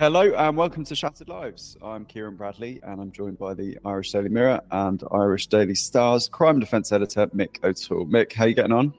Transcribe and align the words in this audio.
Hello 0.00 0.32
and 0.32 0.56
welcome 0.56 0.82
to 0.84 0.94
Shattered 0.94 1.28
Lives. 1.28 1.76
I'm 1.82 2.06
Ciaran 2.06 2.34
Bradley 2.34 2.80
and 2.84 3.02
I'm 3.02 3.12
joined 3.12 3.36
by 3.36 3.52
the 3.52 3.76
Irish 3.84 4.12
Daily 4.12 4.30
Mirror 4.30 4.62
and 4.70 5.04
Irish 5.12 5.46
Daily 5.48 5.74
Stars 5.74 6.26
crime 6.26 6.58
defence 6.58 6.90
editor 6.90 7.26
Mick 7.36 7.62
O'Toole. 7.62 8.06
Mick, 8.06 8.32
how 8.32 8.44
are 8.44 8.48
you 8.48 8.54
getting 8.54 8.72
on? 8.72 8.94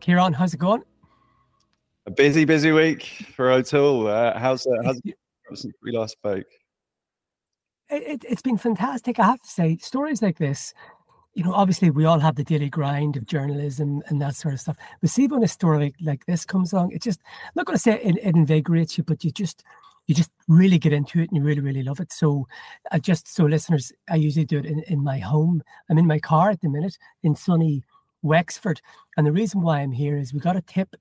Ciaran, 0.00 0.32
how's 0.32 0.54
it 0.54 0.58
going? 0.58 0.84
A 2.06 2.12
busy, 2.12 2.44
busy 2.44 2.70
week 2.70 3.02
for 3.34 3.50
O'Toole. 3.50 4.06
Uh, 4.06 4.38
how's, 4.38 4.64
uh, 4.64 4.70
how's 4.84 4.98
it 4.98 5.02
been 5.06 5.56
since 5.56 5.74
we 5.82 5.90
last 5.90 6.12
spoke? 6.12 6.46
It, 7.88 8.22
has 8.28 8.38
it, 8.38 8.44
been 8.44 8.58
fantastic. 8.58 9.18
I 9.18 9.24
have 9.24 9.42
to 9.42 9.50
say, 9.50 9.76
stories 9.78 10.22
like 10.22 10.38
this, 10.38 10.72
you 11.34 11.42
know, 11.42 11.52
obviously 11.52 11.90
we 11.90 12.04
all 12.04 12.20
have 12.20 12.36
the 12.36 12.44
daily 12.44 12.68
grind 12.68 13.16
of 13.16 13.26
journalism 13.26 14.02
and 14.06 14.20
that 14.22 14.36
sort 14.36 14.54
of 14.54 14.60
stuff. 14.60 14.76
But 15.00 15.10
see 15.10 15.26
when 15.26 15.42
a 15.42 15.48
story 15.48 15.78
like, 15.78 15.94
like 16.00 16.26
this 16.26 16.44
comes 16.44 16.72
along, 16.72 16.92
it 16.92 17.02
just, 17.02 17.20
I'm 17.44 17.52
not 17.56 17.66
going 17.66 17.76
to 17.76 17.82
say 17.82 18.00
it, 18.00 18.18
it 18.18 18.36
invigorates 18.36 18.96
you, 18.96 19.02
but 19.02 19.24
you 19.24 19.32
just, 19.32 19.64
you 20.10 20.14
just 20.16 20.32
really 20.48 20.76
get 20.76 20.92
into 20.92 21.20
it 21.20 21.30
and 21.30 21.36
you 21.36 21.42
really, 21.44 21.60
really 21.60 21.84
love 21.84 22.00
it. 22.00 22.12
So, 22.12 22.48
I 22.90 22.98
just 22.98 23.32
so 23.32 23.44
listeners, 23.44 23.92
I 24.10 24.16
usually 24.16 24.44
do 24.44 24.58
it 24.58 24.66
in, 24.66 24.80
in 24.88 25.04
my 25.04 25.20
home. 25.20 25.62
I'm 25.88 25.98
in 25.98 26.06
my 26.08 26.18
car 26.18 26.50
at 26.50 26.60
the 26.60 26.68
minute 26.68 26.98
in 27.22 27.36
sunny 27.36 27.84
Wexford. 28.22 28.80
And 29.16 29.24
the 29.24 29.30
reason 29.30 29.62
why 29.62 29.78
I'm 29.78 29.92
here 29.92 30.18
is 30.18 30.34
we 30.34 30.40
got 30.40 30.56
a 30.56 30.62
tip 30.62 30.96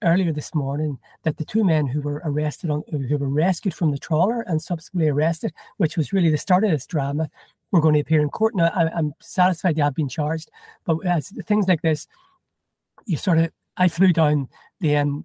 earlier 0.00 0.32
this 0.32 0.54
morning 0.54 0.98
that 1.22 1.36
the 1.36 1.44
two 1.44 1.64
men 1.64 1.86
who 1.86 2.00
were 2.00 2.22
arrested 2.24 2.70
on 2.70 2.82
who 2.90 3.18
were 3.18 3.28
rescued 3.28 3.74
from 3.74 3.90
the 3.90 3.98
trawler 3.98 4.40
and 4.40 4.62
subsequently 4.62 5.10
arrested, 5.10 5.52
which 5.76 5.98
was 5.98 6.14
really 6.14 6.30
the 6.30 6.38
start 6.38 6.64
of 6.64 6.70
this 6.70 6.86
drama, 6.86 7.28
were 7.72 7.82
going 7.82 7.92
to 7.92 8.00
appear 8.00 8.22
in 8.22 8.30
court. 8.30 8.54
Now 8.54 8.70
I, 8.74 8.98
am 8.98 9.12
satisfied 9.20 9.76
they 9.76 9.82
have 9.82 9.94
been 9.94 10.08
charged, 10.08 10.50
but 10.86 10.96
as 11.04 11.28
things 11.44 11.68
like 11.68 11.82
this, 11.82 12.06
you 13.04 13.18
sort 13.18 13.36
of 13.36 13.50
I 13.76 13.88
flew 13.88 14.14
down 14.14 14.48
the 14.80 15.24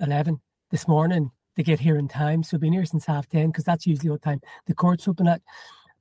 M11 0.00 0.40
this 0.70 0.88
morning 0.88 1.30
to 1.56 1.62
get 1.62 1.80
here 1.80 1.96
in 1.96 2.08
time. 2.08 2.42
So 2.42 2.58
been 2.58 2.72
here 2.72 2.84
since 2.84 3.06
half 3.06 3.28
10 3.28 3.48
because 3.48 3.64
that's 3.64 3.86
usually 3.86 4.10
what 4.10 4.22
time 4.22 4.40
the 4.66 4.74
court's 4.74 5.08
open 5.08 5.28
at. 5.28 5.42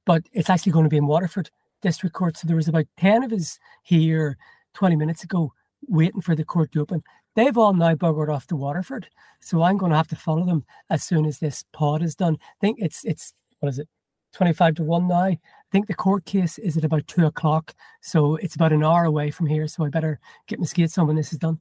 But 0.06 0.23
it's 0.33 0.50
actually 0.50 0.72
going 0.72 0.86
to 0.86 0.89
be 0.89 0.97
in 0.97 1.08
Waterford 1.08 1.50
District 1.81 2.16
Court. 2.16 2.38
So 2.38 2.47
there 2.47 2.56
was 2.56 2.67
about 2.67 2.86
10 2.97 3.23
of 3.23 3.31
us 3.31 3.59
here 3.83 4.38
20 4.73 4.95
minutes 4.95 5.23
ago 5.23 5.53
waiting 5.88 6.22
for 6.22 6.36
the 6.36 6.45
court 6.45 6.72
to 6.73 6.81
open. 6.81 7.03
They've 7.36 7.58
all 7.58 7.73
now 7.73 7.95
buggered 7.95 8.33
off 8.33 8.47
to 8.47 8.56
Waterford. 8.56 9.08
So 9.39 9.64
I'm 9.64 9.78
going 9.78 9.91
to 9.91 9.97
have 9.97 10.08
to 10.09 10.16
follow 10.16 10.45
them 10.45 10.66
as 10.89 11.03
soon 11.03 11.25
as 11.25 11.39
this 11.39 11.63
pod 11.73 12.02
is 12.02 12.16
done. 12.16 12.38
I 12.41 12.56
think 12.59 12.80
it's, 12.81 13.06
it's 13.06 13.34
what 13.59 13.69
is 13.69 13.80
it, 13.80 13.88
25 14.34 14.75
to 14.75 14.84
1 14.84 15.08
now. 15.08 15.23
I 15.23 15.39
think 15.72 15.88
the 15.88 15.94
court 15.94 16.25
case 16.25 16.58
is 16.58 16.78
at 16.78 16.84
about 16.84 17.08
2 17.08 17.25
o'clock. 17.25 17.73
So 18.02 18.36
it's 18.38 18.56
about 18.56 18.73
an 18.73 18.84
hour 18.84 19.06
away 19.06 19.31
from 19.31 19.47
here. 19.47 19.67
So 19.67 19.86
I 19.86 19.89
better 19.89 20.19
get 20.47 20.59
my 20.59 20.66
skates 20.66 20.97
on 20.97 21.08
when 21.08 21.16
this 21.16 21.31
is 21.31 21.39
done. 21.39 21.59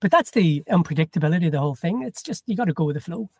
But 0.00 0.10
that's 0.10 0.30
the 0.30 0.62
unpredictability 0.70 1.46
of 1.46 1.52
the 1.52 1.58
whole 1.58 1.74
thing. 1.74 2.02
It's 2.02 2.22
just 2.22 2.44
you 2.46 2.56
got 2.56 2.66
to 2.66 2.72
go 2.72 2.84
with 2.84 2.94
the 2.94 3.00
flow. 3.00 3.30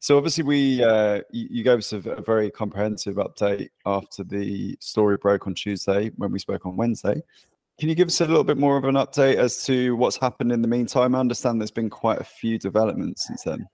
So 0.00 0.16
obviously, 0.16 0.44
we 0.44 0.82
uh, 0.82 1.20
you 1.30 1.62
gave 1.62 1.78
us 1.78 1.92
a, 1.92 1.98
a, 1.98 2.22
very 2.22 2.50
comprehensive 2.50 3.16
update 3.16 3.68
after 3.84 4.24
the 4.24 4.76
story 4.80 5.18
broke 5.18 5.46
on 5.46 5.54
Tuesday 5.54 6.10
when 6.16 6.32
we 6.32 6.38
spoke 6.38 6.64
on 6.64 6.76
Wednesday. 6.76 7.22
Can 7.78 7.88
you 7.88 7.94
give 7.94 8.08
us 8.08 8.20
a 8.20 8.26
little 8.26 8.44
bit 8.44 8.56
more 8.56 8.76
of 8.76 8.84
an 8.84 8.94
update 8.94 9.36
as 9.36 9.64
to 9.64 9.96
what's 9.96 10.16
happened 10.16 10.52
in 10.52 10.62
the 10.62 10.68
meantime? 10.68 11.14
I 11.14 11.20
understand 11.20 11.60
there's 11.60 11.70
been 11.70 11.90
quite 11.90 12.20
a 12.20 12.24
few 12.24 12.58
developments 12.58 13.26
since 13.26 13.42
then. 13.42 13.68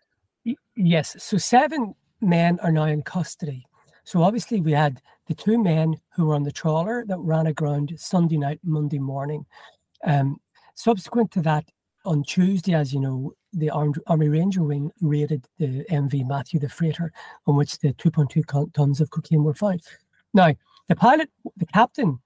Yes. 0.77 1.17
So 1.23 1.39
seven 1.39 1.95
men 2.21 2.59
are 2.61 2.73
now 2.73 2.85
in 2.85 3.03
custody. 3.03 3.65
So 4.05 4.23
obviously, 4.23 4.61
we 4.61 4.73
had 4.73 5.01
the 5.27 5.35
two 5.35 5.63
men 5.63 5.97
who 6.11 6.27
were 6.27 6.35
on 6.35 6.45
the 6.45 6.53
trawler 6.53 7.05
that 7.07 7.19
ran 7.19 7.47
aground 7.47 7.93
Sunday 7.97 8.37
night, 8.37 8.61
Monday 8.63 8.99
morning. 8.99 9.45
Um, 10.05 10.41
subsequent 10.75 11.31
to 11.33 11.41
that, 11.43 11.65
on 12.07 12.23
Tuesday, 12.23 12.75
as 12.75 12.93
you 12.95 13.01
know, 13.01 13.35
the 13.53 13.71
Army 13.71 14.29
Ranger 14.29 14.63
Wing 14.63 14.91
raided 15.01 15.47
the 15.59 15.85
MV 15.91 16.27
Matthew, 16.27 16.61
the 16.61 16.69
freighter, 16.69 17.13
on 17.47 17.57
which 17.57 17.79
the 17.79 17.93
2.2 17.95 18.73
tons 18.73 19.01
of 19.01 19.11
cocaine 19.11 19.45
were 19.45 19.55
found. 19.55 19.83
Now, 20.33 20.55
the 20.89 20.97
pilot, 20.97 21.31
the 21.57 21.67
captain, 21.67 22.21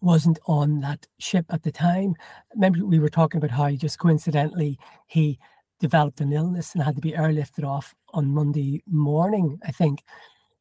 wasn't 0.00 0.38
on 0.46 0.80
that 0.80 1.06
ship 1.18 1.46
at 1.50 1.62
the 1.62 1.72
time. 1.72 2.14
Remember, 2.54 2.84
we 2.84 2.98
were 2.98 3.08
talking 3.08 3.38
about 3.38 3.50
how 3.50 3.70
just 3.70 3.98
coincidentally 3.98 4.78
he 5.06 5.38
developed 5.80 6.20
an 6.20 6.32
illness 6.32 6.74
and 6.74 6.82
had 6.82 6.96
to 6.96 7.00
be 7.00 7.12
airlifted 7.12 7.64
off 7.64 7.94
on 8.12 8.34
Monday 8.34 8.82
morning, 8.86 9.58
I 9.64 9.70
think. 9.70 10.02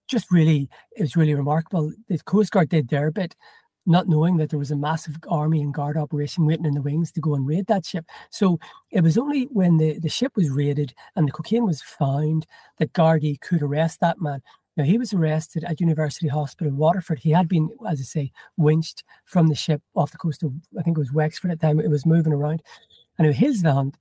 Just 0.07 0.31
really, 0.31 0.69
it 0.95 1.01
was 1.01 1.16
really 1.16 1.33
remarkable. 1.33 1.91
The 2.07 2.19
Coast 2.19 2.51
Guard 2.51 2.69
did 2.69 2.89
their 2.89 3.09
bit 3.09 3.35
not 3.85 4.07
knowing 4.07 4.38
that 4.38 4.49
there 4.49 4.59
was 4.59 4.71
a 4.71 4.75
massive 4.75 5.17
army 5.27 5.61
and 5.61 5.73
guard 5.73 5.97
operation 5.97 6.45
waiting 6.45 6.66
in 6.66 6.73
the 6.73 6.81
wings 6.81 7.11
to 7.11 7.21
go 7.21 7.35
and 7.35 7.45
raid 7.45 7.67
that 7.67 7.85
ship. 7.85 8.05
So 8.29 8.59
it 8.91 9.01
was 9.01 9.17
only 9.17 9.45
when 9.45 9.77
the, 9.77 9.99
the 9.99 10.09
ship 10.09 10.33
was 10.35 10.49
raided 10.49 10.94
and 11.16 11.27
the 11.27 11.31
cocaine 11.31 11.66
was 11.66 11.81
found 11.81 12.45
that 12.79 12.93
Gardaí 12.93 13.39
could 13.41 13.61
arrest 13.61 13.99
that 13.99 14.22
man. 14.22 14.41
Now 14.75 14.85
he 14.85 14.97
was 14.97 15.13
arrested 15.13 15.63
at 15.66 15.81
University 15.81 16.27
Hospital 16.27 16.73
Waterford. 16.73 17.19
He 17.19 17.31
had 17.31 17.47
been, 17.47 17.69
as 17.88 17.99
I 17.99 18.03
say, 18.03 18.31
winched 18.57 19.03
from 19.25 19.47
the 19.47 19.55
ship 19.55 19.81
off 19.95 20.11
the 20.11 20.17
coast 20.17 20.43
of 20.43 20.53
I 20.79 20.81
think 20.81 20.97
it 20.97 21.01
was 21.01 21.13
Wexford 21.13 21.51
at 21.51 21.59
the 21.59 21.67
time. 21.67 21.79
It 21.79 21.89
was 21.89 22.05
moving 22.05 22.33
around. 22.33 22.63
And 23.17 23.27
in 23.27 23.33
his 23.33 23.61
van, 23.61 23.93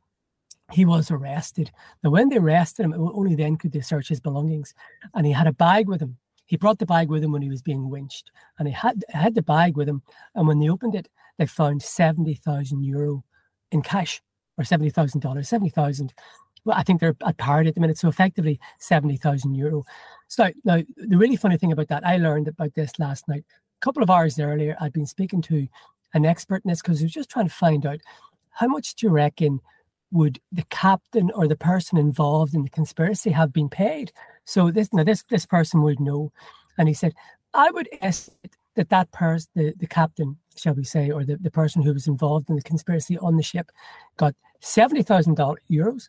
he 0.71 0.87
was 0.87 1.11
arrested. 1.11 1.71
Now, 2.03 2.11
when 2.11 2.31
they 2.31 2.39
arrested 2.39 2.85
him, 2.85 2.95
only 2.95 3.35
then 3.35 3.57
could 3.57 3.73
they 3.73 3.81
search 3.81 4.09
his 4.09 4.21
belongings. 4.21 4.73
And 5.15 5.27
he 5.27 5.33
had 5.33 5.47
a 5.47 5.53
bag 5.53 5.87
with 5.89 6.01
him 6.01 6.17
he 6.53 6.59
brought 6.59 6.79
the 6.79 6.85
bag 6.85 7.09
with 7.09 7.25
him 7.25 7.33
when 7.33 7.41
he 7.41 7.49
was 7.49 7.63
being 7.63 7.89
winched, 7.89 8.31
and 8.59 8.69
he 8.69 8.75
had 8.75 9.03
had 9.09 9.35
the 9.35 9.41
bag 9.41 9.75
with 9.75 9.89
him. 9.89 10.03
And 10.35 10.47
when 10.47 10.59
they 10.59 10.69
opened 10.69 10.95
it, 10.95 11.09
they 11.39 11.47
found 11.47 11.81
seventy 11.81 12.35
thousand 12.35 12.85
euro 12.85 13.25
in 13.71 13.81
cash, 13.81 14.21
or 14.59 14.65
seventy 14.65 14.91
thousand 14.91 15.23
dollars, 15.23 15.49
seventy 15.49 15.71
thousand. 15.71 16.13
Well, 16.67 16.77
I 16.77 16.83
think 16.83 17.01
they're 17.01 17.17
at 17.27 17.39
parity 17.39 17.69
at 17.69 17.75
the 17.75 17.81
minute, 17.81 17.97
so 17.97 18.09
effectively 18.09 18.61
seventy 18.79 19.17
thousand 19.17 19.55
euro. 19.55 19.85
So 20.29 20.51
now 20.63 20.83
the 20.99 21.17
really 21.17 21.37
funny 21.37 21.57
thing 21.57 21.73
about 21.73 21.89
that, 21.89 22.07
I 22.07 22.19
learned 22.19 22.49
about 22.49 22.75
this 22.75 22.99
last 22.99 23.29
night. 23.29 23.47
A 23.49 23.81
couple 23.81 24.03
of 24.03 24.11
hours 24.11 24.39
earlier, 24.39 24.77
I'd 24.79 24.93
been 24.93 25.07
speaking 25.07 25.41
to 25.45 25.67
an 26.13 26.27
expert 26.27 26.61
in 26.67 26.69
this 26.69 26.83
because 26.83 27.01
I 27.01 27.05
was 27.05 27.13
just 27.13 27.31
trying 27.31 27.49
to 27.49 27.55
find 27.55 27.87
out 27.87 28.01
how 28.51 28.67
much 28.67 28.95
do 28.95 29.07
you 29.07 29.11
reckon 29.11 29.59
would 30.13 30.41
the 30.53 30.65
captain 30.71 31.31
or 31.35 31.49
the 31.49 31.57
person 31.57 31.99
involved 31.99 32.55
in 32.55 32.63
the 32.63 32.71
conspiracy 32.71 33.31
have 33.31 33.53
been 33.53 33.69
paid? 33.69 34.13
So 34.45 34.71
this 34.71 34.93
now 34.93 35.05
this 35.05 35.23
this 35.25 35.47
person 35.47 35.83
would 35.83 35.99
know, 35.99 36.33
and 36.79 36.89
he 36.89 36.95
said, 36.95 37.15
I 37.55 37.71
would 37.71 37.89
estimate 38.01 38.57
that 38.77 38.91
that 38.91 39.11
person, 39.13 39.51
the, 39.55 39.75
the 39.79 39.87
captain, 39.87 40.37
shall 40.57 40.75
we 40.75 40.85
say, 40.85 41.11
or 41.11 41.25
the, 41.25 41.37
the 41.37 41.51
person 41.51 41.83
who 41.83 41.93
was 41.93 42.07
involved 42.07 42.49
in 42.49 42.57
the 42.57 42.63
conspiracy 42.63 43.19
on 43.19 43.37
the 43.37 43.43
ship, 43.43 43.71
got 44.17 44.35
seventy 44.61 45.03
thousand 45.03 45.37
euros, 45.71 46.09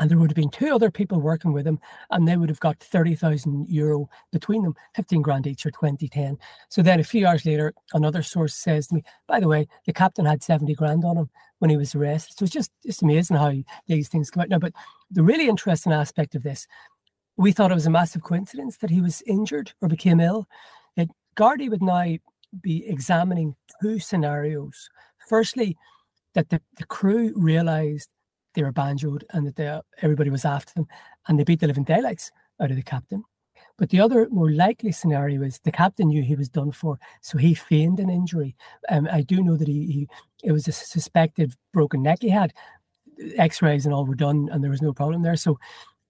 and 0.00 0.10
there 0.10 0.18
would 0.18 0.30
have 0.30 0.36
been 0.36 0.50
two 0.50 0.74
other 0.74 0.90
people 0.90 1.20
working 1.20 1.52
with 1.52 1.66
him, 1.66 1.78
and 2.10 2.26
they 2.26 2.36
would 2.36 2.48
have 2.48 2.58
got 2.60 2.80
thirty 2.80 3.14
thousand 3.14 3.68
euro 3.68 4.08
between 4.32 4.62
them, 4.62 4.74
fifteen 4.94 5.22
grand 5.22 5.46
each 5.46 5.64
or 5.64 5.70
twenty 5.70 6.08
ten. 6.08 6.38
So 6.70 6.82
then 6.82 6.98
a 6.98 7.04
few 7.04 7.26
hours 7.26 7.46
later, 7.46 7.72
another 7.94 8.22
source 8.22 8.54
says 8.54 8.88
to 8.88 8.96
me, 8.96 9.04
"By 9.28 9.38
the 9.38 9.48
way, 9.48 9.68
the 9.86 9.92
captain 9.92 10.24
had 10.24 10.42
seventy 10.42 10.74
grand 10.74 11.04
on 11.04 11.16
him 11.16 11.30
when 11.58 11.70
he 11.70 11.76
was 11.76 11.94
arrested." 11.94 12.36
So 12.36 12.44
it's 12.44 12.54
just 12.54 12.72
it's 12.82 13.02
amazing 13.02 13.36
how 13.36 13.52
these 13.86 14.08
things 14.08 14.30
come 14.30 14.42
out 14.42 14.48
now. 14.48 14.58
But 14.58 14.72
the 15.10 15.22
really 15.22 15.48
interesting 15.48 15.92
aspect 15.92 16.34
of 16.34 16.42
this 16.42 16.66
we 17.36 17.52
thought 17.52 17.70
it 17.70 17.74
was 17.74 17.86
a 17.86 17.90
massive 17.90 18.22
coincidence 18.22 18.76
that 18.78 18.90
he 18.90 19.00
was 19.00 19.22
injured 19.26 19.72
or 19.80 19.88
became 19.88 20.20
ill. 20.20 20.46
It, 20.96 21.08
Gardaí 21.36 21.70
would 21.70 21.82
now 21.82 22.16
be 22.60 22.86
examining 22.86 23.56
two 23.80 23.98
scenarios. 23.98 24.90
Firstly, 25.26 25.74
that 26.34 26.50
the, 26.50 26.60
the 26.76 26.84
crew 26.84 27.32
realised 27.34 28.10
they 28.54 28.62
were 28.62 28.72
banjoed 28.72 29.24
and 29.30 29.46
that 29.46 29.56
they, 29.56 29.80
everybody 30.02 30.30
was 30.30 30.44
after 30.44 30.72
them 30.74 30.86
and 31.28 31.38
they 31.38 31.44
beat 31.44 31.60
the 31.60 31.66
living 31.66 31.84
daylights 31.84 32.30
out 32.60 32.70
of 32.70 32.76
the 32.76 32.82
captain. 32.82 33.24
But 33.76 33.90
the 33.90 34.00
other 34.00 34.28
more 34.30 34.50
likely 34.50 34.92
scenario 34.92 35.42
is 35.42 35.58
the 35.60 35.72
captain 35.72 36.08
knew 36.08 36.22
he 36.22 36.36
was 36.36 36.50
done 36.50 36.70
for, 36.70 36.98
so 37.22 37.38
he 37.38 37.54
feigned 37.54 37.98
an 37.98 38.10
injury. 38.10 38.54
Um, 38.90 39.08
I 39.10 39.22
do 39.22 39.42
know 39.42 39.56
that 39.56 39.68
he, 39.68 39.86
he 39.86 40.08
it 40.44 40.52
was 40.52 40.68
a 40.68 40.72
suspected 40.72 41.54
broken 41.72 42.02
neck 42.02 42.18
he 42.20 42.28
had. 42.28 42.52
X-rays 43.36 43.86
and 43.86 43.94
all 43.94 44.06
were 44.06 44.14
done, 44.14 44.48
and 44.52 44.62
there 44.62 44.70
was 44.70 44.82
no 44.82 44.92
problem 44.92 45.22
there. 45.22 45.36
So 45.36 45.58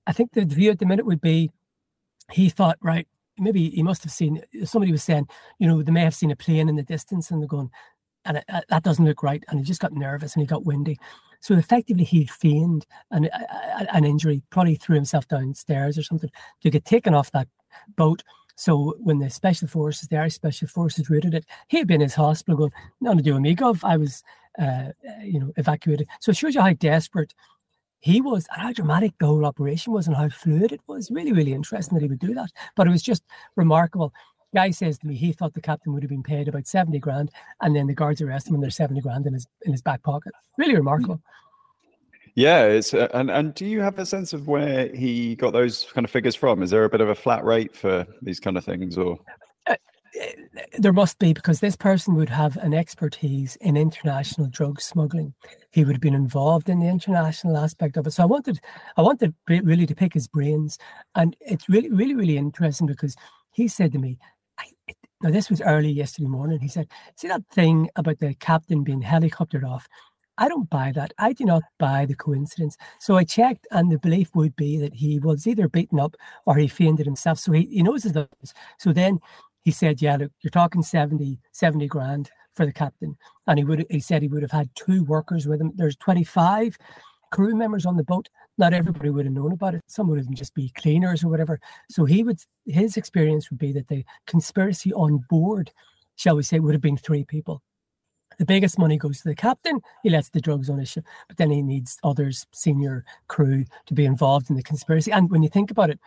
I 0.07 0.13
think 0.13 0.33
the 0.33 0.45
view 0.45 0.71
at 0.71 0.81
the 0.81 0.87
minute 0.87 1.07
would 1.07 1.21
be 1.21 1.51
he 2.33 2.49
thought, 2.49 2.79
right, 2.83 3.07
maybe 3.39 3.71
he 3.71 3.83
must 3.83 4.03
have 4.03 4.13
seen 4.13 4.43
somebody 4.65 4.93
was 4.93 5.05
saying, 5.05 5.29
you 5.59 5.69
know, 5.69 5.83
they 5.83 5.93
may 5.93 6.03
have 6.03 6.15
seen 6.15 6.31
a 6.31 6.37
plane 6.37 6.69
in 6.69 6.77
the 6.77 6.83
distance 6.83 7.31
and 7.31 7.41
they're 7.41 7.49
going, 7.49 7.71
and 8.25 8.39
it, 8.39 8.45
uh, 8.49 8.61
that 8.69 8.83
doesn't 8.83 9.05
look 9.05 9.23
right. 9.23 9.45
And 9.49 9.59
he 9.59 9.65
just 9.65 9.81
got 9.81 9.93
nervous 9.93 10.35
and 10.35 10.43
he 10.43 10.47
got 10.47 10.67
windy. 10.67 10.99
So 11.41 11.55
effectively, 11.57 12.05
he 12.05 12.27
feigned 12.27 12.87
an, 13.11 13.29
an 13.93 14.05
injury, 14.05 14.43
probably 14.51 14.77
threw 14.77 14.95
himself 14.95 15.27
downstairs 15.29 15.99
or 15.99 16.03
something 16.03 16.31
to 16.63 16.71
get 16.71 16.85
taken 16.85 17.15
off 17.15 17.33
that 17.33 17.49
boat. 17.97 18.23
So 18.57 18.95
when 18.99 19.21
the 19.21 19.31
special 19.31 19.69
forces, 19.69 20.09
the 20.09 20.19
Irish 20.19 20.35
special 20.35 20.69
forces 20.69 21.09
raided 21.09 21.35
it, 21.35 21.47
he 21.69 21.79
had 21.79 21.87
been 21.87 22.03
in 22.03 22.09
his 22.09 22.15
hospital 22.15 22.59
going, 22.59 22.73
nothing 23.01 23.19
to 23.19 23.25
do 23.25 23.33
with 23.33 23.43
me, 23.43 23.57
Gov. 23.57 23.81
I 23.83 23.97
was, 23.97 24.23
uh, 24.59 24.89
you 25.23 25.41
know, 25.41 25.51
evacuated. 25.57 26.09
So 26.21 26.31
it 26.31 26.37
shows 26.37 26.55
you 26.55 26.61
how 26.61 26.75
desperate 26.75 27.35
he 28.01 28.21
was 28.21 28.47
and 28.53 28.61
how 28.61 28.73
dramatic 28.73 29.13
the 29.19 29.27
whole 29.27 29.47
operation 29.47 29.95
was 29.95 30.07
and 30.07 30.17
how 30.17 30.29
fluid 30.29 30.73
it 30.73 30.83
was. 30.87 31.11
Really, 31.11 31.33
really 31.33 31.55
interesting 31.55 31.95
that 31.95 32.03
he 32.03 32.09
would 32.09 32.19
do 32.19 32.35
that. 32.35 32.51
But 32.77 32.87
it 32.87 32.91
was 32.91 33.03
just 33.03 33.23
remarkable. 33.57 34.13
Guy 34.55 34.71
says 34.71 34.99
to 34.99 35.07
me 35.07 35.15
he 35.15 35.33
thought 35.33 35.55
the 35.55 35.61
captain 35.61 35.93
would 35.93 36.03
have 36.03 36.11
been 36.11 36.23
paid 36.23 36.49
about 36.49 36.67
70 36.67 36.99
grand, 36.99 37.31
and 37.61 37.75
then 37.75 37.87
the 37.87 37.95
guards 37.95 38.21
arrest 38.21 38.49
him 38.49 38.55
and 38.55 38.63
there's 38.63 38.77
70 38.77 39.01
grand 39.01 39.27
in 39.27 39.35
his 39.35 39.47
in 39.65 39.73
his 39.73 39.83
back 39.83 40.03
pocket. 40.03 40.33
Really 40.59 40.75
remarkable. 40.75 41.21
Yeah, 42.35 42.65
it's 42.65 42.95
uh, 42.95 43.09
and 43.15 43.31
and 43.31 43.55
do 43.55 43.67
you 43.67 43.81
have 43.81 43.99
a 43.99 44.07
sense 44.07 44.33
of 44.33 44.49
where 44.49 44.89
he 44.95 45.37
got 45.37 45.53
those 45.53 45.87
kind 45.93 46.05
of 46.05 46.11
figures 46.11 46.35
from? 46.35 46.63
Is 46.63 46.71
there 46.71 46.85
a 46.85 46.89
bit 46.89 47.01
of 47.01 47.09
a 47.09 47.15
flat 47.15 47.45
rate 47.45 47.75
for 47.75 48.07
these 48.23 48.41
kind 48.41 48.57
of 48.57 48.65
things, 48.65 48.97
or? 48.97 49.19
Uh, 49.67 49.75
there 50.79 50.93
must 50.93 51.19
be 51.19 51.33
because 51.33 51.61
this 51.61 51.77
person 51.77 52.15
would 52.17 52.29
have 52.29 52.57
an 52.59 52.75
expertise 52.75 53.57
in 53.57 53.77
international 53.77 54.49
drug 54.49 54.81
smuggling. 54.81 55.35
He 55.71 55.85
would 55.85 55.95
have 55.95 56.01
been 56.01 56.15
involved 56.15 56.69
in 56.69 56.81
the 56.81 56.89
international 56.89 57.57
aspect 57.57 57.97
of 57.97 58.07
it. 58.07 58.13
So 58.13 58.25
I 58.25 58.27
wanted, 58.27 58.61
I 58.97 59.03
wanted 59.03 59.35
really 59.49 59.87
to 59.87 59.95
pick 59.95 60.15
his 60.15 60.27
brains, 60.27 60.79
and 61.15 61.37
it's 61.41 61.69
really, 61.69 61.91
really, 61.91 62.15
really 62.15 62.37
interesting 62.37 62.87
because 62.87 63.17
he 63.53 63.69
said 63.69 63.93
to 63.93 63.99
me, 63.99 64.19
now 65.23 65.31
this 65.31 65.51
was 65.51 65.61
early 65.61 65.91
yesterday 65.91 66.29
morning. 66.29 66.61
He 66.61 66.69
said, 66.69 66.89
"See 67.17 67.29
that 67.29 67.47
thing 67.53 67.91
about 67.97 68.19
the 68.21 68.35
captain 68.35 68.85
being 68.85 69.03
helicoptered 69.03 69.69
off? 69.69 69.87
I 70.41 70.49
don't 70.49 70.71
buy 70.71 70.91
that. 70.95 71.13
I 71.19 71.35
do 71.35 71.45
not 71.45 71.63
buy 71.79 72.07
the 72.07 72.15
coincidence. 72.17 72.77
So 72.99 73.17
I 73.17 73.25
checked, 73.25 73.67
and 73.73 73.93
the 73.93 73.99
belief 73.99 74.35
would 74.35 74.57
be 74.57 74.79
that 74.79 74.95
he 74.95 75.19
was 75.19 75.47
either 75.47 75.69
beaten 75.69 76.01
up 76.01 76.17
or 76.47 76.57
he 76.57 76.67
fainted 76.67 77.05
himself. 77.05 77.39
So 77.39 77.53
he, 77.53 77.67
he 77.67 77.83
knows 77.83 78.05
his 78.05 78.15
numbers. 78.15 78.55
So 78.79 78.91
then 78.93 79.21
he 79.63 79.71
said, 79.71 80.01
Yeah, 80.01 80.17
look, 80.17 80.33
you're 80.41 80.51
talking 80.51 80.83
70, 80.83 81.39
70 81.53 81.87
grand 81.89 82.31
for 82.55 82.65
the 82.65 82.73
captain. 82.73 83.19
And 83.47 83.59
he 83.59 83.65
would 83.65 83.87
he 83.91 84.01
said 84.01 84.23
he 84.23 84.29
would 84.29 84.43
have 84.43 84.51
had 84.51 84.71
two 84.75 85.05
workers 85.05 85.47
with 85.47 85.61
him. 85.61 85.73
There's 85.75 85.97
25 85.97 86.79
crew 87.31 87.55
members 87.55 87.85
on 87.85 87.97
the 87.97 88.05
boat. 88.05 88.29
Not 88.61 88.75
everybody 88.75 89.09
would 89.09 89.25
have 89.25 89.35
known 89.35 89.53
about 89.53 89.75
it. 89.75 89.81
Some 89.87 90.09
would 90.09 90.19
have 90.19 90.31
just 90.33 90.55
be 90.55 90.71
cleaners 90.77 91.25
or 91.25 91.31
whatever. 91.31 91.59
So 91.89 92.05
he 92.05 92.23
would 92.23 92.39
his 92.67 92.99
experience 92.99 93.49
would 93.49 93.59
be 93.59 93.73
that 93.73 93.89
the 93.89 94.05
conspiracy 94.27 94.93
on 94.93 95.25
board, 95.31 95.73
shall 96.17 96.37
we 96.37 96.43
say, 96.43 96.61
would 96.61 96.75
have 96.75 96.83
been 96.83 96.99
three 96.99 97.25
people. 97.25 97.63
The 98.39 98.45
biggest 98.45 98.79
money 98.79 98.99
goes 98.99 99.23
to 99.23 99.29
the 99.29 99.35
captain. 99.35 99.81
He 100.03 100.11
lets 100.11 100.29
the 100.29 100.43
drugs 100.43 100.69
on 100.69 100.79
his 100.79 100.91
ship, 100.91 101.07
but 101.27 101.39
then 101.39 101.51
he 101.51 101.63
needs 101.63 101.99
others, 102.05 102.47
senior 102.53 103.07
crew, 103.29 103.65
to 103.87 103.95
be 103.95 104.05
involved 104.05 104.51
in 104.51 104.57
the 104.57 104.63
conspiracy. 104.63 105.11
And 105.11 105.31
when 105.31 105.43
you 105.43 105.49
think 105.49 105.71
about 105.71 105.89
it, 105.89 105.99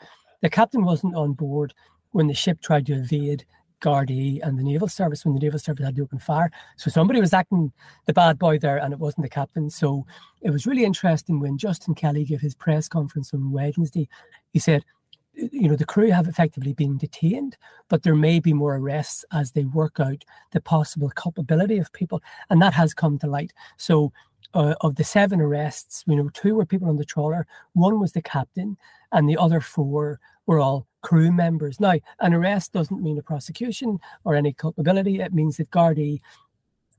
the 0.42 0.50
captain 0.50 0.84
wasn't 0.84 1.16
on 1.16 1.34
board 1.34 1.74
when 2.12 2.28
the 2.28 2.36
ship 2.36 2.62
tried 2.62 2.86
to 2.86 2.94
evade 2.94 3.46
Gardaí 3.84 4.40
and 4.42 4.58
the 4.58 4.64
naval 4.64 4.88
service 4.88 5.26
when 5.26 5.34
the 5.34 5.40
naval 5.40 5.60
service 5.60 5.86
had 5.86 5.96
to 5.96 6.04
open 6.04 6.20
fire. 6.20 6.52
So 6.78 6.90
somebody 6.90 7.20
was 7.20 7.34
acting 7.34 7.72
the 8.06 8.14
bad 8.14 8.40
boy 8.40 8.58
there, 8.58 8.78
and 8.78 8.94
it 8.94 9.00
wasn't 9.00 9.24
the 9.24 9.30
captain. 9.30 9.70
So 9.70 10.06
it 10.42 10.50
was 10.50 10.66
really 10.66 10.86
interesting 10.86 11.40
when 11.40 11.58
Justin 11.58 11.94
Kelly 11.94 12.26
gave 12.26 12.42
his 12.42 12.56
press 12.56 12.88
conference 12.88 13.34
on 13.34 13.52
Wednesday. 13.52 14.08
He 14.52 14.60
said, 14.60 14.84
you 15.36 15.68
know 15.68 15.76
the 15.76 15.86
crew 15.86 16.12
have 16.12 16.28
effectively 16.28 16.74
been 16.74 16.98
detained 16.98 17.58
but 17.90 18.04
there 18.04 18.16
may 18.16 18.40
be 18.40 18.54
more 18.54 18.76
arrests 18.76 19.26
as 19.32 19.52
they 19.52 19.66
work 19.66 20.00
out 20.00 20.24
the 20.52 20.62
possible 20.62 21.10
culpability 21.10 21.80
of 21.80 21.92
people 21.94 22.22
and 22.50 22.62
that 22.62 22.74
has 22.74 22.94
come 22.94 23.18
to 23.18 23.28
light 23.28 23.52
so 23.78 24.12
uh, 24.54 24.76
of 24.82 24.96
the 24.96 25.04
seven 25.04 25.42
arrests 25.42 26.04
you 26.08 26.16
know 26.16 26.30
two 26.34 26.54
were 26.54 26.66
people 26.66 26.88
on 26.88 26.98
the 26.98 27.06
trawler 27.06 27.48
one 27.74 28.00
was 28.00 28.12
the 28.12 28.22
captain 28.22 28.78
and 29.12 29.28
the 29.28 29.38
other 29.38 29.60
four 29.60 30.20
were 30.48 30.60
all 30.60 30.88
crew 31.02 31.32
members 31.32 31.80
now 31.80 31.94
an 32.22 32.34
arrest 32.34 32.72
doesn't 32.72 33.02
mean 33.02 33.18
a 33.18 33.24
prosecution 33.24 34.00
or 34.24 34.36
any 34.36 34.54
culpability 34.54 35.20
it 35.20 35.34
means 35.34 35.58
that 35.58 35.70
Gardaí 35.70 36.20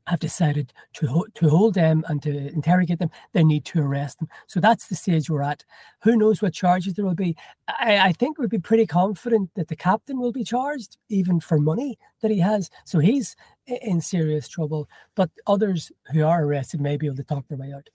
have 0.07 0.21
decided 0.21 0.73
to 0.95 1.27
to 1.35 1.49
hold 1.49 1.75
them 1.75 2.05
and 2.09 2.23
to 2.23 2.31
interrogate 2.49 2.99
them, 2.99 3.11
they 3.33 3.43
need 3.43 3.65
to 3.65 3.81
arrest 3.81 4.19
them. 4.19 4.29
So 4.47 4.61
that's 4.61 4.89
the 4.89 4.95
stage 4.95 5.31
we're 5.31 5.43
at. 5.43 5.65
Who 6.03 6.17
knows 6.17 6.43
what 6.43 6.53
charges 6.53 6.95
there 6.95 7.05
will 7.05 7.15
be? 7.15 7.37
I, 7.69 7.99
I 7.99 8.13
think 8.13 8.39
we'd 8.39 8.51
be 8.51 8.59
pretty 8.59 8.87
confident 8.87 9.51
that 9.57 9.69
the 9.69 9.77
captain 9.77 10.19
will 10.19 10.33
be 10.33 10.45
charged, 10.45 10.99
even 11.09 11.41
for 11.41 11.59
money 11.59 11.99
that 12.21 12.31
he 12.31 12.39
has. 12.41 12.71
So 12.85 12.99
he's 12.99 13.35
in 13.67 14.01
serious 14.01 14.49
trouble. 14.49 14.89
But 15.15 15.31
others 15.47 15.91
who 16.13 16.25
are 16.25 16.45
arrested 16.45 16.81
may 16.81 16.97
be 16.97 17.07
able 17.07 17.17
to 17.17 17.25
talk 17.25 17.49
their 17.49 17.59
way 17.59 17.73
out. 17.73 17.89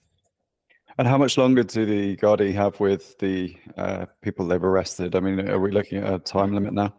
And 1.00 1.08
how 1.08 1.18
much 1.18 1.38
longer 1.38 1.64
do 1.64 1.86
the 1.86 2.18
Gardaí 2.18 2.54
have 2.56 2.78
with 2.82 3.18
the 3.20 3.56
uh, 3.78 4.06
people 4.22 4.46
they've 4.46 4.62
arrested? 4.62 5.16
I 5.16 5.22
mean, 5.22 5.50
are 5.50 5.58
we 5.58 5.72
looking 5.72 6.00
at 6.00 6.14
a 6.14 6.20
time 6.20 6.54
limit 6.54 6.74
now? 6.74 6.94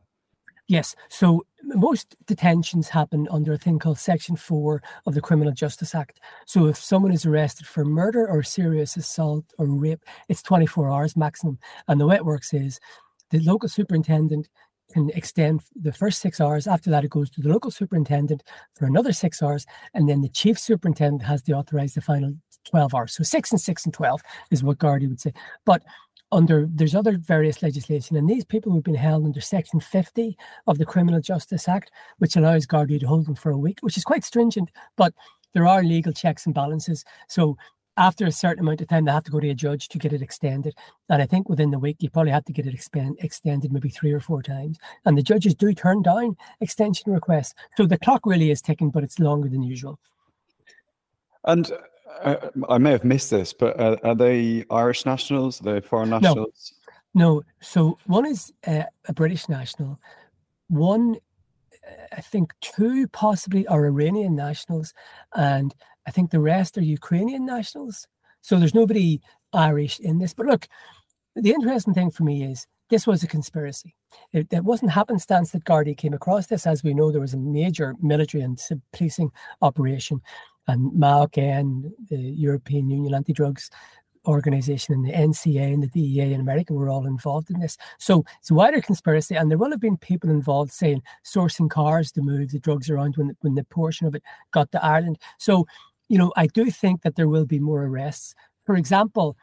Yes. 0.68 0.96
So 1.10 1.44
most 1.62 2.16
detentions 2.26 2.88
happen 2.88 3.28
under 3.30 3.52
a 3.52 3.58
thing 3.58 3.78
called 3.78 3.98
Section 3.98 4.36
4 4.36 4.82
of 5.04 5.12
the 5.12 5.20
Criminal 5.20 5.52
Justice 5.52 5.94
Act. 5.94 6.18
So 6.46 6.66
if 6.66 6.78
someone 6.78 7.12
is 7.12 7.26
arrested 7.26 7.66
for 7.66 7.84
murder 7.84 8.26
or 8.26 8.42
serious 8.42 8.96
assault 8.96 9.44
or 9.58 9.66
rape, 9.66 10.00
it's 10.30 10.42
24 10.42 10.90
hours 10.90 11.14
maximum. 11.14 11.58
And 11.86 12.00
the 12.00 12.06
way 12.06 12.16
it 12.16 12.24
works 12.24 12.54
is 12.54 12.80
the 13.28 13.40
local 13.40 13.68
superintendent 13.68 14.48
can 14.90 15.10
extend 15.10 15.60
the 15.76 15.92
first 15.92 16.20
six 16.20 16.40
hours. 16.40 16.66
After 16.66 16.88
that, 16.88 17.04
it 17.04 17.10
goes 17.10 17.28
to 17.30 17.42
the 17.42 17.50
local 17.50 17.70
superintendent 17.70 18.42
for 18.72 18.86
another 18.86 19.12
six 19.12 19.42
hours. 19.42 19.66
And 19.92 20.08
then 20.08 20.22
the 20.22 20.30
chief 20.30 20.58
superintendent 20.58 21.22
has 21.22 21.42
to 21.42 21.52
authorize 21.52 21.92
the 21.92 22.00
final 22.00 22.34
12 22.64 22.94
hours. 22.94 23.14
So 23.14 23.22
six 23.22 23.50
and 23.50 23.60
six 23.60 23.84
and 23.84 23.94
12 23.94 24.22
is 24.50 24.62
what 24.62 24.78
Gardaí 24.78 25.08
would 25.08 25.20
say. 25.20 25.32
But 25.64 25.82
under 26.32 26.68
there's 26.70 26.94
other 26.94 27.18
various 27.18 27.62
legislation, 27.62 28.16
and 28.16 28.28
these 28.28 28.44
people 28.44 28.70
who've 28.70 28.84
been 28.84 28.94
held 28.94 29.24
under 29.24 29.40
Section 29.40 29.80
50 29.80 30.36
of 30.66 30.78
the 30.78 30.86
Criminal 30.86 31.20
Justice 31.20 31.68
Act, 31.68 31.90
which 32.18 32.36
allows 32.36 32.66
Gardaí 32.66 33.00
to 33.00 33.06
hold 33.06 33.26
them 33.26 33.34
for 33.34 33.50
a 33.50 33.58
week, 33.58 33.78
which 33.80 33.96
is 33.96 34.04
quite 34.04 34.24
stringent, 34.24 34.70
but 34.96 35.12
there 35.52 35.66
are 35.66 35.82
legal 35.82 36.12
checks 36.12 36.46
and 36.46 36.54
balances. 36.54 37.04
So 37.28 37.56
after 37.96 38.24
a 38.24 38.32
certain 38.32 38.64
amount 38.64 38.80
of 38.80 38.88
time, 38.88 39.04
they 39.04 39.12
have 39.12 39.24
to 39.24 39.30
go 39.30 39.40
to 39.40 39.50
a 39.50 39.54
judge 39.54 39.88
to 39.88 39.98
get 39.98 40.12
it 40.12 40.22
extended. 40.22 40.74
And 41.08 41.20
I 41.20 41.26
think 41.26 41.48
within 41.48 41.70
the 41.70 41.78
week, 41.78 41.96
you 42.00 42.08
probably 42.08 42.32
have 42.32 42.44
to 42.46 42.52
get 42.52 42.66
it 42.66 42.72
expand, 42.72 43.18
extended 43.20 43.72
maybe 43.72 43.90
three 43.90 44.12
or 44.12 44.20
four 44.20 44.42
times. 44.42 44.78
And 45.04 45.18
the 45.18 45.22
judges 45.22 45.54
do 45.54 45.74
turn 45.74 46.02
down 46.02 46.36
extension 46.60 47.12
requests. 47.12 47.54
So 47.76 47.86
the 47.86 47.98
clock 47.98 48.24
really 48.24 48.50
is 48.50 48.62
ticking, 48.62 48.90
but 48.90 49.02
it's 49.04 49.18
longer 49.18 49.48
than 49.48 49.62
usual. 49.62 49.98
And 51.44 51.70
uh, 52.22 52.50
I 52.68 52.78
may 52.78 52.90
have 52.90 53.04
missed 53.04 53.30
this, 53.30 53.52
but 53.52 53.78
uh, 53.78 53.96
are 54.02 54.14
they 54.14 54.64
Irish 54.70 55.06
nationals? 55.06 55.60
Are 55.60 55.64
they 55.64 55.80
foreign 55.80 56.10
nationals? 56.10 56.74
No. 57.14 57.34
no. 57.34 57.42
So 57.60 57.98
one 58.06 58.26
is 58.26 58.52
uh, 58.66 58.84
a 59.06 59.12
British 59.12 59.48
national. 59.48 59.98
One, 60.68 61.16
uh, 61.86 62.16
I 62.16 62.20
think, 62.20 62.52
two 62.60 63.08
possibly 63.08 63.66
are 63.66 63.86
Iranian 63.86 64.36
nationals, 64.36 64.94
and 65.34 65.74
I 66.06 66.10
think 66.10 66.30
the 66.30 66.40
rest 66.40 66.78
are 66.78 66.82
Ukrainian 66.82 67.46
nationals. 67.46 68.06
So 68.42 68.58
there's 68.58 68.74
nobody 68.74 69.20
Irish 69.52 70.00
in 70.00 70.18
this. 70.18 70.34
But 70.34 70.46
look, 70.46 70.68
the 71.36 71.50
interesting 71.50 71.94
thing 71.94 72.10
for 72.10 72.24
me 72.24 72.44
is 72.44 72.66
this 72.90 73.06
was 73.06 73.22
a 73.22 73.28
conspiracy. 73.28 73.94
It, 74.32 74.48
it, 74.50 74.64
wasn't 74.64 74.90
happenstance 74.90 75.52
that 75.52 75.64
Gardaí 75.64 75.96
came 75.96 76.12
across 76.12 76.46
this. 76.46 76.66
As 76.66 76.82
we 76.82 76.94
know, 76.94 77.10
there 77.10 77.20
was 77.20 77.34
a 77.34 77.38
major 77.38 77.94
military 78.00 78.42
and 78.42 78.60
policing 78.92 79.30
operation 79.62 80.20
and 80.72 80.92
MAOC 80.92 81.92
the 82.08 82.18
European 82.18 82.90
Union 82.90 83.14
Anti-Drugs 83.14 83.70
Organization, 84.26 84.94
and 84.94 85.04
the 85.06 85.12
NCA 85.12 85.72
and 85.72 85.82
the 85.82 85.88
DEA 85.88 86.34
in 86.34 86.40
America 86.40 86.74
were 86.74 86.90
all 86.90 87.06
involved 87.06 87.50
in 87.50 87.58
this. 87.58 87.78
So 87.98 88.24
it's 88.38 88.50
a 88.50 88.54
wider 88.54 88.80
conspiracy, 88.82 89.34
and 89.34 89.50
there 89.50 89.56
will 89.56 89.70
have 89.70 89.80
been 89.80 89.96
people 89.96 90.28
involved 90.28 90.72
saying 90.72 91.02
sourcing 91.24 91.70
cars 91.70 92.12
to 92.12 92.20
move 92.20 92.50
the 92.50 92.58
drugs 92.58 92.90
around 92.90 93.16
when 93.16 93.34
when 93.40 93.54
the 93.54 93.64
portion 93.64 94.06
of 94.06 94.14
it 94.14 94.22
got 94.52 94.70
to 94.72 94.84
Ireland. 94.84 95.18
So, 95.38 95.66
you 96.08 96.18
know, 96.18 96.32
I 96.36 96.48
do 96.48 96.70
think 96.70 97.02
that 97.02 97.16
there 97.16 97.28
will 97.28 97.46
be 97.46 97.58
more 97.58 97.84
arrests. 97.84 98.34
For 98.66 98.76
example, 98.76 99.36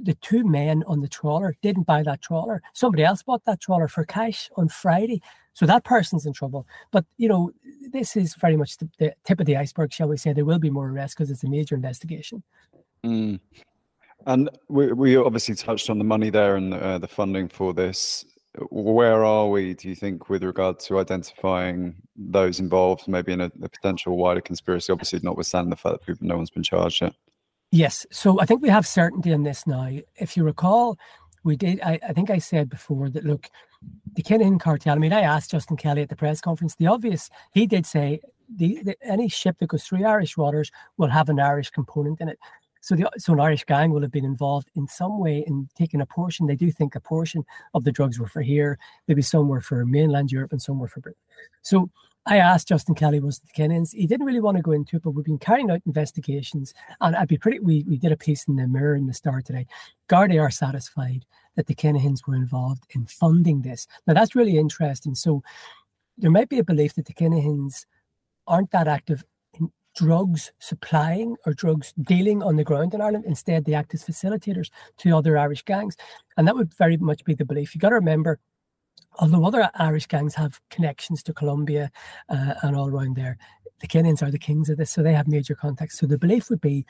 the 0.00 0.14
two 0.14 0.44
men 0.44 0.84
on 0.86 1.00
the 1.00 1.08
trawler 1.08 1.56
didn't 1.62 1.84
buy 1.84 2.02
that 2.02 2.22
trawler. 2.22 2.62
Somebody 2.72 3.04
else 3.04 3.22
bought 3.22 3.44
that 3.46 3.60
trawler 3.60 3.88
for 3.88 4.04
cash 4.04 4.50
on 4.56 4.68
Friday. 4.68 5.20
So 5.54 5.66
that 5.66 5.84
person's 5.84 6.24
in 6.24 6.32
trouble. 6.32 6.66
But, 6.92 7.04
you 7.16 7.28
know, 7.28 7.50
this 7.90 8.16
is 8.16 8.34
very 8.36 8.56
much 8.56 8.76
the, 8.76 8.88
the 8.98 9.14
tip 9.24 9.40
of 9.40 9.46
the 9.46 9.56
iceberg, 9.56 9.92
shall 9.92 10.08
we 10.08 10.16
say. 10.16 10.32
There 10.32 10.44
will 10.44 10.60
be 10.60 10.70
more 10.70 10.88
arrests 10.88 11.16
because 11.16 11.30
it's 11.30 11.42
a 11.42 11.48
major 11.48 11.74
investigation. 11.74 12.44
Mm. 13.04 13.40
And 14.26 14.50
we, 14.68 14.92
we 14.92 15.16
obviously 15.16 15.54
touched 15.54 15.90
on 15.90 15.98
the 15.98 16.04
money 16.04 16.30
there 16.30 16.56
and 16.56 16.74
uh, 16.74 16.98
the 16.98 17.08
funding 17.08 17.48
for 17.48 17.72
this. 17.72 18.24
Where 18.70 19.24
are 19.24 19.48
we, 19.48 19.74
do 19.74 19.88
you 19.88 19.94
think, 19.94 20.28
with 20.28 20.42
regard 20.42 20.80
to 20.80 20.98
identifying 20.98 21.94
those 22.16 22.60
involved, 22.60 23.06
maybe 23.06 23.32
in 23.32 23.40
a, 23.40 23.50
a 23.62 23.68
potential 23.68 24.16
wider 24.16 24.40
conspiracy? 24.40 24.92
Obviously, 24.92 25.20
notwithstanding 25.22 25.70
the 25.70 25.76
fact 25.76 26.06
that 26.06 26.22
no 26.22 26.36
one's 26.36 26.50
been 26.50 26.62
charged 26.62 27.02
yet. 27.02 27.14
Yes. 27.70 28.06
So 28.10 28.40
I 28.40 28.46
think 28.46 28.62
we 28.62 28.68
have 28.70 28.86
certainty 28.86 29.32
on 29.32 29.42
this 29.42 29.66
now. 29.66 29.90
If 30.16 30.36
you 30.36 30.44
recall, 30.44 30.98
we 31.44 31.56
did, 31.56 31.80
I, 31.82 31.98
I 32.06 32.12
think 32.12 32.30
I 32.30 32.38
said 32.38 32.68
before 32.70 33.10
that, 33.10 33.24
look, 33.24 33.48
the 34.14 34.22
Kinahan 34.22 34.58
cartel, 34.60 34.96
I 34.96 34.98
mean, 34.98 35.12
I 35.12 35.20
asked 35.20 35.50
Justin 35.50 35.76
Kelly 35.76 36.02
at 36.02 36.08
the 36.08 36.16
press 36.16 36.40
conference, 36.40 36.74
the 36.74 36.86
obvious, 36.86 37.30
he 37.52 37.66
did 37.66 37.86
say 37.86 38.20
the, 38.54 38.82
the, 38.82 38.96
any 39.02 39.28
ship 39.28 39.58
that 39.58 39.68
goes 39.68 39.84
through 39.84 40.04
Irish 40.04 40.36
waters 40.36 40.70
will 40.96 41.08
have 41.08 41.28
an 41.28 41.38
Irish 41.38 41.70
component 41.70 42.20
in 42.20 42.28
it. 42.28 42.38
So, 42.80 42.94
the, 42.94 43.10
so 43.18 43.34
an 43.34 43.40
Irish 43.40 43.64
gang 43.64 43.90
will 43.90 44.02
have 44.02 44.10
been 44.10 44.24
involved 44.24 44.70
in 44.74 44.88
some 44.88 45.18
way 45.18 45.44
in 45.46 45.68
taking 45.76 46.00
a 46.00 46.06
portion. 46.06 46.46
They 46.46 46.56
do 46.56 46.70
think 46.70 46.94
a 46.94 47.00
portion 47.00 47.44
of 47.74 47.84
the 47.84 47.92
drugs 47.92 48.18
were 48.18 48.28
for 48.28 48.40
here, 48.40 48.78
maybe 49.06 49.22
some 49.22 49.48
were 49.48 49.60
for 49.60 49.84
mainland 49.84 50.32
Europe 50.32 50.52
and 50.52 50.62
some 50.62 50.78
were 50.78 50.88
for 50.88 51.00
Britain. 51.00 51.20
So 51.62 51.90
I 52.28 52.36
asked 52.36 52.68
Justin 52.68 52.94
Kelly 52.94 53.20
was 53.20 53.38
the 53.38 53.48
Kinahans. 53.56 53.94
He 53.94 54.06
didn't 54.06 54.26
really 54.26 54.40
want 54.40 54.58
to 54.58 54.62
go 54.62 54.72
into 54.72 54.96
it, 54.96 55.02
but 55.02 55.12
we've 55.12 55.24
been 55.24 55.38
carrying 55.38 55.70
out 55.70 55.80
investigations, 55.86 56.74
and 57.00 57.16
I'd 57.16 57.26
be 57.26 57.38
pretty. 57.38 57.58
We, 57.58 57.84
we 57.88 57.96
did 57.96 58.12
a 58.12 58.18
piece 58.18 58.46
in 58.46 58.56
the 58.56 58.68
Mirror 58.68 58.96
in 58.96 59.06
the 59.06 59.14
Star 59.14 59.40
today. 59.40 59.66
Gardaí 60.10 60.40
are 60.40 60.50
satisfied 60.50 61.24
that 61.56 61.66
the 61.66 61.74
Kinahans 61.74 62.26
were 62.26 62.36
involved 62.36 62.84
in 62.90 63.06
funding 63.06 63.62
this. 63.62 63.86
Now 64.06 64.12
that's 64.12 64.36
really 64.36 64.58
interesting. 64.58 65.14
So 65.14 65.42
there 66.18 66.30
might 66.30 66.50
be 66.50 66.58
a 66.58 66.64
belief 66.64 66.94
that 66.94 67.06
the 67.06 67.14
Kinahans 67.14 67.86
aren't 68.46 68.72
that 68.72 68.88
active 68.88 69.24
in 69.54 69.72
drugs 69.96 70.52
supplying 70.58 71.34
or 71.46 71.54
drugs 71.54 71.94
dealing 72.02 72.42
on 72.42 72.56
the 72.56 72.64
ground 72.64 72.92
in 72.92 73.00
Ireland. 73.00 73.24
Instead, 73.26 73.64
they 73.64 73.74
act 73.74 73.94
as 73.94 74.04
facilitators 74.04 74.68
to 74.98 75.16
other 75.16 75.38
Irish 75.38 75.64
gangs. 75.64 75.96
And 76.36 76.46
that 76.46 76.56
would 76.56 76.74
very 76.74 76.98
much 76.98 77.24
be 77.24 77.34
the 77.34 77.46
belief. 77.46 77.74
You 77.74 77.80
got 77.80 77.88
to 77.88 77.94
remember, 77.94 78.38
although 79.18 79.44
other 79.44 79.70
Irish 79.74 80.06
gangs 80.06 80.34
have 80.34 80.60
connections 80.70 81.22
to 81.24 81.32
Colombia 81.32 81.90
uh, 82.28 82.54
and 82.62 82.76
all 82.76 82.88
around 82.88 83.16
there, 83.16 83.38
the 83.80 83.86
Kinahan's 83.86 84.22
are 84.22 84.30
the 84.30 84.38
kings 84.38 84.68
of 84.68 84.76
this, 84.76 84.90
so 84.90 85.02
they 85.02 85.14
have 85.14 85.28
major 85.28 85.54
contacts. 85.54 85.98
So 85.98 86.06
the 86.06 86.18
belief 86.18 86.50
would 86.50 86.60
be 86.60 86.84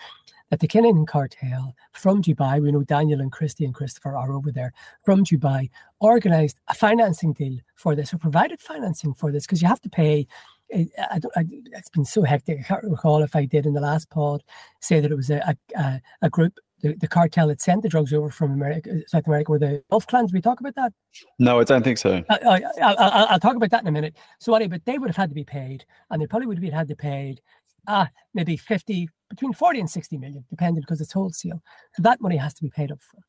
that 0.50 0.60
the 0.60 0.68
Kinahan 0.68 1.06
cartel 1.06 1.74
from 1.92 2.22
Dubai, 2.22 2.62
we 2.62 2.72
know 2.72 2.82
Daniel 2.82 3.20
and 3.20 3.30
Christy 3.30 3.64
and 3.64 3.74
Christopher 3.74 4.16
are 4.16 4.32
over 4.32 4.50
there 4.50 4.72
from 5.04 5.24
Dubai, 5.24 5.68
organized 6.00 6.58
a 6.68 6.74
financing 6.74 7.32
deal 7.34 7.58
for 7.74 7.94
this 7.94 8.14
or 8.14 8.18
provided 8.18 8.60
financing 8.60 9.12
for 9.12 9.30
this 9.30 9.46
because 9.46 9.60
you 9.60 9.68
have 9.68 9.80
to 9.82 9.90
pay. 9.90 10.26
It, 10.70 10.88
I 10.98 11.20
I, 11.36 11.44
it's 11.72 11.90
been 11.90 12.04
so 12.04 12.22
hectic. 12.22 12.60
I 12.60 12.62
can't 12.62 12.84
recall 12.84 13.22
if 13.22 13.36
I 13.36 13.44
did 13.44 13.66
in 13.66 13.74
the 13.74 13.80
last 13.80 14.10
pod 14.10 14.42
say 14.80 15.00
that 15.00 15.10
it 15.10 15.16
was 15.16 15.30
a, 15.30 15.56
a, 15.76 16.00
a 16.22 16.30
group 16.30 16.58
the, 16.80 16.94
the 16.94 17.08
cartel 17.08 17.48
that 17.48 17.60
sent 17.60 17.82
the 17.82 17.88
drugs 17.88 18.12
over 18.12 18.30
from 18.30 18.52
America, 18.52 18.90
uh, 18.90 19.00
South 19.06 19.26
America, 19.26 19.50
were 19.50 19.58
the 19.58 19.82
Gulf 19.90 20.06
clans. 20.06 20.32
We 20.32 20.40
talk 20.40 20.60
about 20.60 20.74
that? 20.76 20.92
No, 21.38 21.60
I 21.60 21.64
don't 21.64 21.82
think 21.82 21.98
so. 21.98 22.22
Uh, 22.28 22.38
uh, 22.44 22.60
I, 22.82 23.32
will 23.32 23.40
talk 23.40 23.56
about 23.56 23.70
that 23.70 23.82
in 23.82 23.88
a 23.88 23.92
minute. 23.92 24.16
So 24.38 24.54
anyway, 24.54 24.68
but 24.68 24.84
they 24.84 24.98
would 24.98 25.08
have 25.08 25.16
had 25.16 25.30
to 25.30 25.34
be 25.34 25.44
paid, 25.44 25.84
and 26.10 26.20
they 26.20 26.26
probably 26.26 26.46
would 26.46 26.62
have 26.62 26.72
had 26.72 26.88
to 26.88 26.96
paid, 26.96 27.40
ah, 27.86 28.08
maybe 28.34 28.56
fifty, 28.56 29.08
between 29.28 29.52
forty 29.52 29.80
and 29.80 29.90
sixty 29.90 30.16
million, 30.16 30.44
depending 30.50 30.82
because 30.82 31.00
it's 31.00 31.12
wholesale. 31.12 31.62
So 31.94 32.02
that 32.02 32.20
money 32.20 32.36
has 32.36 32.54
to 32.54 32.62
be 32.62 32.70
paid 32.70 32.92
up 32.92 33.02
front. 33.02 33.24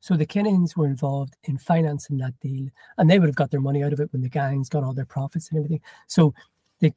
So 0.00 0.16
the 0.16 0.26
Kinahans 0.26 0.76
were 0.76 0.86
involved 0.86 1.36
in 1.44 1.58
financing 1.58 2.18
that 2.18 2.38
deal, 2.40 2.68
and 2.96 3.10
they 3.10 3.18
would 3.18 3.28
have 3.28 3.36
got 3.36 3.50
their 3.50 3.60
money 3.60 3.82
out 3.82 3.92
of 3.92 4.00
it 4.00 4.12
when 4.12 4.22
the 4.22 4.28
gangs 4.28 4.68
got 4.68 4.84
all 4.84 4.92
their 4.92 5.04
profits 5.04 5.50
and 5.50 5.58
everything. 5.58 5.80
So 6.06 6.34
the, 6.80 6.92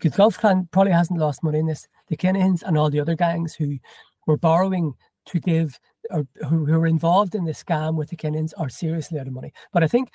the 0.00 0.08
Gulf 0.08 0.38
clan 0.38 0.68
probably 0.70 0.92
hasn't 0.92 1.18
lost 1.18 1.42
money 1.42 1.58
in 1.58 1.66
this. 1.66 1.86
The 2.08 2.16
Kinahans 2.16 2.62
and 2.62 2.78
all 2.78 2.90
the 2.90 3.00
other 3.00 3.14
gangs 3.14 3.54
who 3.54 3.78
were 4.26 4.38
borrowing 4.38 4.94
to 5.30 5.40
give 5.40 5.78
uh, 6.12 6.18
or 6.18 6.26
who, 6.48 6.72
are 6.72 6.86
involved 6.86 7.34
in 7.34 7.44
the 7.44 7.52
scam 7.52 7.94
with 7.94 8.10
the 8.10 8.16
Kinahans 8.16 8.52
are 8.56 8.68
seriously 8.68 9.18
out 9.18 9.26
of 9.26 9.32
money. 9.32 9.52
But 9.72 9.84
I 9.84 9.88
think 9.88 10.10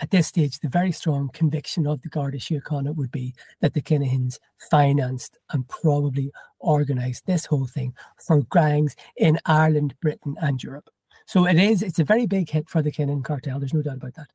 at 0.00 0.10
this 0.10 0.28
stage, 0.28 0.60
the 0.60 0.68
very 0.68 0.92
strong 0.92 1.28
conviction 1.32 1.86
of 1.86 2.00
the 2.02 2.08
Garda 2.08 2.38
Síochána 2.38 2.94
would 2.94 3.10
be 3.10 3.34
that 3.60 3.74
the 3.74 3.82
Kinahans 3.82 4.38
financed 4.70 5.38
and 5.50 5.68
probably 5.68 6.30
organised 6.60 7.26
this 7.26 7.46
whole 7.46 7.66
thing 7.66 7.94
for 8.24 8.42
gangs 8.52 8.94
in 9.16 9.38
Ireland, 9.46 9.94
Britain, 10.00 10.36
and 10.40 10.62
Europe. 10.62 10.90
So 11.26 11.46
it 11.46 11.58
is, 11.58 11.82
it's 11.82 11.98
a 11.98 12.04
very 12.04 12.26
big 12.26 12.48
hit 12.48 12.68
for 12.68 12.80
the 12.80 12.92
Kinahan 12.92 13.24
cartel. 13.24 13.58
There's 13.58 13.74
no 13.74 13.82
doubt 13.82 13.96
about 13.96 14.14
that. 14.14 14.28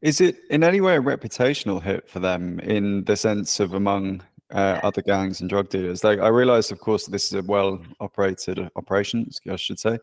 Is 0.00 0.20
it 0.20 0.38
in 0.50 0.62
any 0.62 0.80
way 0.80 0.96
a 0.96 1.02
reputational 1.02 1.82
hit 1.82 2.08
for 2.08 2.20
them 2.20 2.60
in 2.60 3.04
the 3.04 3.16
sense 3.16 3.58
of 3.58 3.74
among 3.74 4.22
uh, 4.50 4.80
other 4.82 5.02
gangs 5.02 5.40
and 5.40 5.50
drug 5.50 5.68
dealers. 5.68 6.04
Like 6.04 6.20
I 6.20 6.28
realize, 6.28 6.70
of 6.70 6.80
course, 6.80 7.06
this 7.06 7.26
is 7.26 7.34
a 7.34 7.42
well 7.42 7.80
operated 8.00 8.70
operation, 8.76 9.30
I 9.50 9.56
should 9.56 9.78
say. 9.78 9.98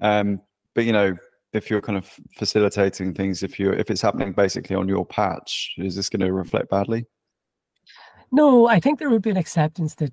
Um, 0.00 0.40
but 0.74 0.84
you 0.84 0.92
know, 0.92 1.16
if 1.52 1.70
you're 1.70 1.82
kind 1.82 1.98
of 1.98 2.08
facilitating 2.36 3.14
things, 3.14 3.42
if 3.42 3.58
you 3.58 3.72
if 3.72 3.90
it's 3.90 4.00
happening 4.00 4.32
basically 4.32 4.76
on 4.76 4.88
your 4.88 5.04
patch, 5.04 5.74
is 5.78 5.96
this 5.96 6.08
going 6.08 6.20
to 6.20 6.32
reflect 6.32 6.70
badly? 6.70 7.06
No, 8.30 8.66
I 8.66 8.80
think 8.80 8.98
there 8.98 9.10
would 9.10 9.22
be 9.22 9.30
an 9.30 9.36
acceptance 9.36 9.94
that. 9.96 10.12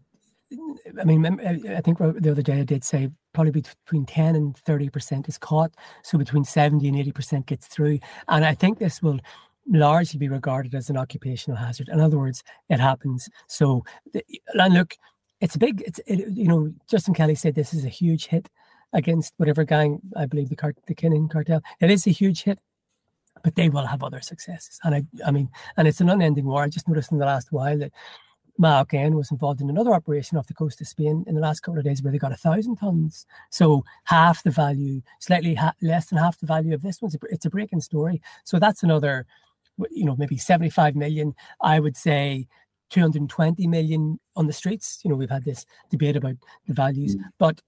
I 1.00 1.03
mean, 1.03 1.24
I 1.69 1.79
think 1.81 2.00
the 2.00 2.31
other 2.31 2.41
day 2.41 2.62
I 2.62 2.63
did 2.63 2.83
say 2.83 3.12
probably 3.36 3.51
between 3.51 4.07
10 4.07 4.36
and 4.36 4.57
30 4.57 4.89
percent 4.89 5.29
is 5.29 5.38
caught, 5.38 5.71
so 6.03 6.17
between 6.17 6.43
70 6.43 6.88
and 6.88 6.98
80 6.98 7.12
percent 7.12 7.45
gets 7.45 7.67
through, 7.67 8.00
and 8.27 8.43
I 8.43 8.55
think 8.55 8.79
this 8.79 9.03
will 9.03 9.19
largely 9.69 10.17
be 10.17 10.29
regarded 10.29 10.75
as 10.75 10.89
an 10.89 10.97
occupational 10.97 11.57
hazard. 11.57 11.89
In 11.89 11.99
other 11.99 12.17
words, 12.17 12.43
it 12.69 12.79
happens. 12.79 13.29
So, 13.47 13.83
and 14.53 14.73
look, 14.73 14.95
it's 15.41 15.55
a 15.55 15.59
big. 15.59 15.83
It's 15.85 15.99
it, 16.05 16.27
you 16.35 16.47
know, 16.47 16.73
Justin 16.89 17.13
Kelly 17.13 17.35
said 17.35 17.55
this 17.55 17.73
is 17.73 17.85
a 17.85 17.89
huge 17.89 18.27
hit 18.27 18.49
against 18.93 19.33
whatever 19.38 19.63
gang 19.63 20.01
I 20.15 20.25
believe 20.25 20.49
the 20.49 20.55
cart 20.55 20.77
the 20.88 20.95
Kinahan 20.95 21.29
cartel. 21.29 21.61
It 21.79 21.91
is 21.91 22.07
a 22.07 22.11
huge 22.11 22.43
hit, 22.43 22.59
but 23.43 23.55
they 23.55 23.69
will 23.69 23.85
have 23.85 24.03
other 24.03 24.21
successes. 24.21 24.79
And 24.83 24.95
I, 24.95 25.03
I 25.25 25.31
mean, 25.31 25.49
and 25.77 25.88
it's 25.88 26.01
an 26.01 26.09
unending 26.09 26.45
war. 26.45 26.63
I 26.63 26.69
just 26.69 26.88
noticed 26.88 27.11
in 27.11 27.19
the 27.19 27.25
last 27.25 27.51
while 27.51 27.77
that 27.77 27.93
MAOC-N 28.59 29.15
was 29.15 29.31
involved 29.31 29.61
in 29.61 29.69
another 29.69 29.93
operation 29.93 30.38
off 30.38 30.47
the 30.47 30.53
coast 30.53 30.81
of 30.81 30.88
Spain 30.88 31.23
in 31.27 31.35
the 31.35 31.41
last 31.41 31.61
couple 31.61 31.77
of 31.77 31.85
days 31.85 32.03
where 32.03 32.11
they 32.11 32.17
got 32.17 32.33
a 32.33 32.38
thousand 32.38 32.75
tons. 32.75 33.25
So 33.49 33.85
half 34.03 34.43
the 34.43 34.51
value, 34.51 35.01
slightly 35.19 35.55
ha- 35.55 35.75
less 35.81 36.07
than 36.07 36.17
half 36.17 36.38
the 36.39 36.45
value 36.45 36.73
of 36.73 36.81
this 36.81 37.01
one's. 37.01 37.15
It's 37.29 37.45
a 37.45 37.49
breaking 37.49 37.79
story. 37.79 38.21
So 38.43 38.59
that's 38.59 38.83
another 38.83 39.25
you 39.91 40.05
know, 40.05 40.15
maybe 40.17 40.38
75 40.38 40.95
million. 40.95 41.36
I 41.62 41.79
would 41.79 41.95
say 41.95 42.48
220 42.89 43.67
million 43.67 44.19
on 44.36 44.48
the 44.48 44.53
streets. 44.53 45.00
You 45.03 45.12
know, 45.12 45.15
we've 45.15 45.29
had 45.29 45.45
this 45.45 45.65
debate 45.89 46.15
about 46.15 46.36
the 46.67 46.74
values, 46.74 47.15
mm. 47.15 47.24
but 47.38 47.62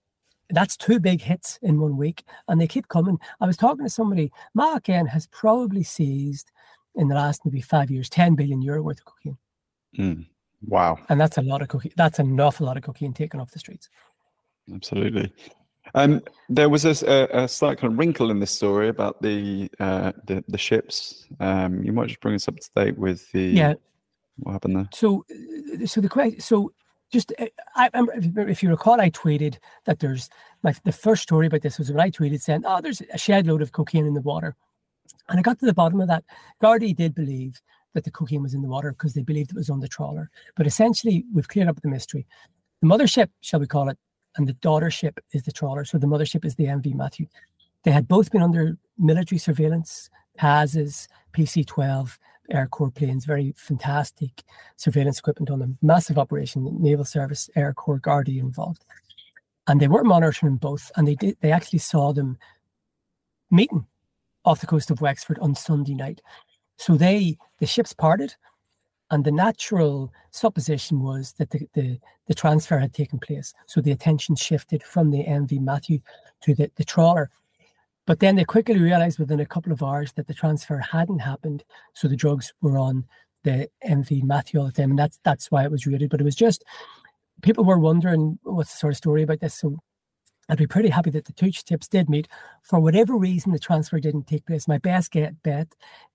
that's 0.50 0.76
two 0.76 1.00
big 1.00 1.22
hits 1.22 1.60
in 1.62 1.80
one 1.80 1.98
week 1.98 2.24
and 2.48 2.60
they 2.60 2.68
keep 2.68 2.88
coming. 2.88 3.20
I 3.40 3.46
was 3.46 3.58
talking 3.58 3.86
to 3.86 3.90
somebody, 3.90 4.32
MAOC-N 4.58 5.08
has 5.08 5.28
probably 5.28 5.84
seized 5.84 6.52
in 6.96 7.08
the 7.08 7.16
last 7.16 7.46
maybe 7.46 7.62
five 7.62 7.90
years 7.90 8.10
10 8.10 8.36
billion 8.36 8.62
euro 8.62 8.82
worth 8.82 9.00
of 9.00 9.06
cocaine. 9.06 9.38
Mm. 9.98 10.26
Wow. 10.68 11.00
And 11.10 11.20
that's 11.20 11.38
a 11.38 11.42
lot 11.42 11.62
of 11.62 11.70
cocaine. 11.70 11.94
That's 11.96 12.20
an 12.20 12.40
awful 12.40 12.68
lot 12.68 12.78
of 12.78 12.84
cocaine 12.84 13.14
taken 13.14 13.40
off 13.40 13.52
the 13.52 13.60
streets. 13.60 13.90
Absolutely. 14.74 15.32
Um, 15.94 16.22
there 16.50 16.70
was 16.70 16.86
a, 16.86 17.28
a, 17.32 17.48
slight 17.48 17.80
kind 17.80 17.94
of 17.94 18.00
wrinkle 18.00 18.32
in 18.32 18.40
this 18.40 18.52
story 18.52 18.88
about 18.88 19.22
the 19.22 19.70
uh, 19.80 20.12
the, 20.26 20.44
the, 20.48 20.58
ships. 20.58 21.28
Um, 21.40 21.84
you 21.84 21.92
might 21.92 22.08
just 22.08 22.22
bring 22.22 22.36
us 22.36 22.48
up 22.48 22.58
to 22.58 22.70
date 22.76 22.98
with 22.98 23.32
the 23.32 23.44
yeah. 23.44 23.74
What 24.38 24.54
happened 24.54 24.76
there? 24.76 24.90
So, 24.94 25.26
so 25.86 26.02
the 26.02 26.10
question. 26.10 26.40
So, 26.40 26.72
just 27.12 27.34
uh, 27.38 27.48
I, 27.76 27.90
if 27.94 28.64
you 28.64 28.70
recall, 28.70 29.02
I 29.02 29.10
tweeted 29.10 29.58
that 29.86 30.00
there's 30.00 30.30
my 30.64 30.74
the 30.84 30.92
first 30.92 31.24
story 31.24 31.48
about 31.48 31.62
this 31.62 31.78
was 31.78 31.92
when 31.92 32.00
I 32.00 32.10
tweeted 32.10 32.42
saying, 32.42 32.64
"Oh, 32.66 32.82
there's 32.82 33.02
a 33.14 33.18
shed 33.18 33.48
load 33.48 33.62
of 33.62 33.72
cocaine 33.72 34.06
in 34.06 34.14
the 34.14 34.22
water," 34.22 34.56
and 35.30 35.38
I 35.40 35.42
got 35.42 35.60
to 35.60 35.66
the 35.66 35.74
bottom 35.74 36.00
of 36.00 36.08
that. 36.08 36.24
Gardaí 36.64 36.96
did 36.96 37.14
believe 37.14 37.62
that 37.94 38.06
the 38.06 38.12
cocaine 38.12 38.44
was 38.44 38.54
in 38.54 38.62
the 38.62 38.70
water 38.70 38.92
because 38.92 39.14
they 39.14 39.22
believed 39.24 39.52
it 39.52 39.58
was 39.58 39.70
on 39.70 39.82
the 39.82 39.88
trawler, 39.88 40.30
but 40.56 40.66
essentially 40.66 41.26
we've 41.34 41.50
cleared 41.50 41.68
up 41.68 41.82
the 41.82 41.90
mystery. 41.90 42.26
The 42.82 42.88
mothership, 42.88 43.30
shall 43.42 43.60
we 43.60 43.68
call 43.68 43.90
it, 43.90 43.98
and 44.36 44.48
the 44.48 44.54
daughter 44.54 44.90
ship 44.90 45.20
is 45.34 45.44
the 45.44 45.52
trawler. 45.52 45.86
So 45.86 45.98
the 45.98 46.08
mothership 46.08 46.46
is 46.46 46.56
the 46.56 46.66
MV 46.66 46.96
Matthew. 46.96 47.28
They 47.84 47.92
had 47.92 48.08
both 48.08 48.32
been 48.32 48.42
under 48.42 48.78
military 48.98 49.40
surveillance, 49.40 50.10
PASs, 50.38 51.08
PC 51.34 51.66
12 51.66 52.20
Air 52.52 52.68
Corps 52.68 52.92
planes, 52.92 53.26
very 53.26 53.54
fantastic 53.58 54.44
surveillance 54.76 55.20
equipment 55.20 55.50
on 55.50 55.60
them. 55.60 55.78
Massive 55.82 56.18
operation, 56.18 56.68
Naval 56.80 57.06
Service, 57.06 57.50
Air 57.56 57.74
Corps, 57.74 58.00
Gardaí 58.00 58.40
involved. 58.40 58.86
And 59.68 59.80
they 59.80 59.88
were 59.88 60.04
monitoring 60.04 60.58
both, 60.58 60.92
and 60.96 61.08
they 61.08 61.16
did 61.16 61.38
they 61.42 61.52
actually 61.52 61.80
saw 61.80 62.12
them 62.12 62.38
meeting 63.52 63.86
off 64.44 64.60
the 64.60 64.68
coast 64.68 64.92
of 64.92 65.02
Wexford 65.02 65.40
on 65.40 65.56
Sunday 65.56 65.94
night. 65.94 66.22
So 66.78 66.98
they 66.98 67.38
the 67.60 67.68
ships 67.68 67.94
parted 67.94 68.36
and 69.12 69.26
the 69.26 69.32
natural 69.32 70.12
supposition 70.32 71.02
was 71.02 71.34
that 71.34 71.52
the, 71.52 71.68
the, 71.74 72.00
the, 72.28 72.34
transfer 72.34 72.80
had 72.80 72.94
taken 72.94 73.20
place. 73.20 73.54
So 73.68 73.82
the 73.82 73.92
attention 73.92 74.36
shifted 74.36 74.82
from 74.84 75.12
the 75.12 75.26
MV 75.26 75.60
Matthew 75.60 76.00
to 76.44 76.56
the, 76.56 76.72
the 76.78 76.86
trawler. 76.86 77.30
But 78.08 78.22
then 78.22 78.38
they 78.38 78.46
quickly 78.46 78.80
realized 78.80 79.20
within 79.20 79.42
a 79.42 79.46
couple 79.46 79.74
of 79.74 79.84
hours 79.84 80.14
that 80.14 80.28
the 80.28 80.34
transfer 80.34 80.78
hadn't 80.78 81.20
happened. 81.20 81.64
So 81.94 82.08
the 82.08 82.16
drugs 82.16 82.54
were 82.62 82.78
on 82.78 83.06
the 83.44 83.70
MV 83.86 84.24
Matthew 84.24 84.60
all 84.60 84.68
the 84.68 84.72
time. 84.72 84.92
And 84.92 85.00
that's 85.00 85.20
that's 85.24 85.52
why 85.52 85.66
it 85.66 85.72
was 85.72 85.86
raided. 85.86 86.10
But 86.10 86.22
it 86.22 86.26
was 86.26 86.36
just 86.36 86.64
people 87.42 87.66
were 87.66 87.80
wondering 87.80 88.40
what's 88.44 88.72
the 88.72 88.78
sort 88.78 88.94
of 88.94 88.98
story 88.98 89.24
about 89.24 89.42
this. 89.42 89.56
So 89.56 89.78
I'd 90.50 90.58
be 90.58 90.68
pretty 90.68 90.90
happy 90.90 91.12
that 91.12 91.26
the 91.26 91.34
two 91.34 91.52
tips 91.52 91.88
did 91.88 92.10
meet. 92.10 92.28
For 92.64 92.80
whatever 92.80 93.16
reason, 93.16 93.52
the 93.52 93.60
transfer 93.60 94.00
didn't 94.00 94.28
take 94.28 94.46
place. 94.46 94.68
My 94.68 94.80
best 94.80 95.12
get, 95.12 95.42
bet 95.44 95.68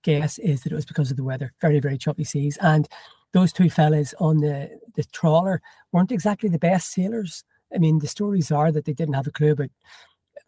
guess 0.03 0.37
is 0.37 0.61
that 0.61 0.71
it 0.71 0.75
was 0.75 0.85
because 0.85 1.09
of 1.09 1.17
the 1.17 1.23
weather. 1.23 1.53
Very, 1.61 1.79
very 1.79 1.97
choppy 1.97 2.23
seas. 2.23 2.57
And 2.61 2.87
those 3.33 3.51
two 3.51 3.69
fellas 3.69 4.13
on 4.19 4.37
the, 4.37 4.79
the 4.95 5.03
trawler 5.05 5.61
weren't 5.91 6.11
exactly 6.11 6.49
the 6.49 6.59
best 6.59 6.91
sailors. 6.91 7.43
I 7.73 7.79
mean, 7.79 7.99
the 7.99 8.07
stories 8.07 8.51
are 8.51 8.71
that 8.71 8.85
they 8.85 8.93
didn't 8.93 9.15
have 9.15 9.27
a 9.27 9.31
clue 9.31 9.51
about 9.51 9.69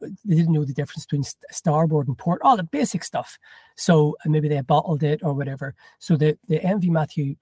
they 0.01 0.35
didn't 0.35 0.53
know 0.53 0.63
the 0.63 0.73
difference 0.73 1.05
between 1.05 1.23
starboard 1.51 2.07
and 2.07 2.17
port, 2.17 2.41
all 2.43 2.57
the 2.57 2.63
basic 2.63 3.03
stuff. 3.03 3.37
So 3.75 4.15
uh, 4.25 4.29
maybe 4.29 4.47
they 4.47 4.61
bottled 4.61 5.03
it 5.03 5.21
or 5.23 5.33
whatever. 5.33 5.75
So 5.99 6.15
the, 6.15 6.37
the 6.47 6.59
MV 6.59 6.89
Matthew 6.89 7.35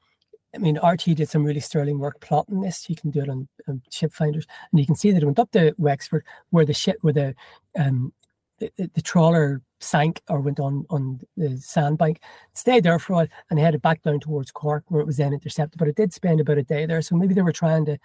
I 0.56 0.60
mean, 0.60 0.77
RTÉ 0.77 1.16
did 1.16 1.30
some 1.30 1.44
really 1.44 1.60
sterling 1.60 2.00
work 2.00 2.20
plotting 2.22 2.62
this. 2.62 2.89
You 2.89 2.96
can 2.96 3.12
do 3.12 3.22
it 3.22 3.30
on, 3.30 3.48
on 3.68 3.82
ship 3.92 4.13
finders, 4.13 4.48
and 4.72 4.80
you 4.80 4.86
can 4.86 4.96
see 4.96 5.12
that 5.12 5.22
it 5.22 5.25
went 5.25 5.39
up 5.39 5.51
to 5.51 5.74
Wexford, 5.77 6.24
where 6.50 6.66
the 6.66 6.74
ship, 6.74 6.98
where 7.01 7.13
the 7.13 7.36
um, 7.77 8.13
the, 8.60 8.72
the, 8.77 9.01
trawler 9.01 9.62
sank 9.80 10.22
or 10.30 10.42
went 10.42 10.60
on 10.60 10.86
on 10.89 11.20
the 11.36 11.58
sandbank, 11.58 12.22
stayed 12.54 12.84
there 12.84 12.98
for 12.98 13.13
a 13.13 13.16
while, 13.18 13.27
and 13.50 13.60
headed 13.60 13.82
back 13.82 14.01
down 14.01 14.20
towards 14.20 14.51
Cork, 14.51 14.84
where 14.88 15.01
it 15.01 15.06
was 15.06 15.18
then 15.18 15.34
intercepted. 15.34 15.77
But 15.77 15.89
it 15.89 15.96
did 15.96 16.13
spend 16.13 16.39
about 16.39 16.58
a 16.58 16.63
day 16.63 16.86
there, 16.86 17.01
so 17.01 17.16
maybe 17.16 17.34
they 17.34 17.42
were 17.42 17.51
trying 17.51 17.86
to 17.86 17.98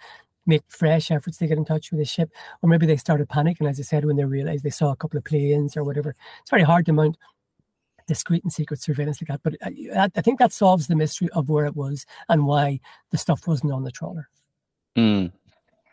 make 0.45 0.63
fresh 0.67 1.09
efforts 1.09 1.37
to 1.37 1.47
get 1.47 1.57
in 1.57 1.65
touch 1.65 1.91
with 1.91 1.99
the 1.99 2.05
ship, 2.05 2.29
or 2.61 2.69
maybe 2.69 2.85
they 2.85 2.97
started 2.97 3.29
panicking, 3.29 3.69
as 3.69 3.79
I 3.79 3.83
said, 3.83 4.05
when 4.05 4.17
they 4.17 4.25
realized 4.25 4.63
they 4.63 4.69
saw 4.69 4.91
a 4.91 4.95
couple 4.95 5.17
of 5.17 5.23
planes 5.23 5.77
or 5.77 5.83
whatever. 5.83 6.15
It's 6.41 6.51
very 6.51 6.63
hard 6.63 6.85
to 6.87 6.93
mount 6.93 7.17
discreet 8.07 8.43
and 8.43 8.51
secret 8.51 8.81
surveillance 8.81 9.21
like 9.21 9.27
that. 9.27 9.43
But 9.43 9.55
I, 9.63 10.09
I, 10.15 10.21
think 10.21 10.39
that 10.39 10.53
solves 10.53 10.87
the 10.87 10.95
mystery 10.95 11.29
of 11.29 11.49
where 11.49 11.65
it 11.65 11.75
was 11.75 12.05
and 12.29 12.45
why 12.45 12.79
the 13.11 13.17
stuff 13.17 13.47
wasn't 13.47 13.73
on 13.73 13.83
the 13.83 13.91
trawler. 13.91 14.29
Mm. 14.97 15.31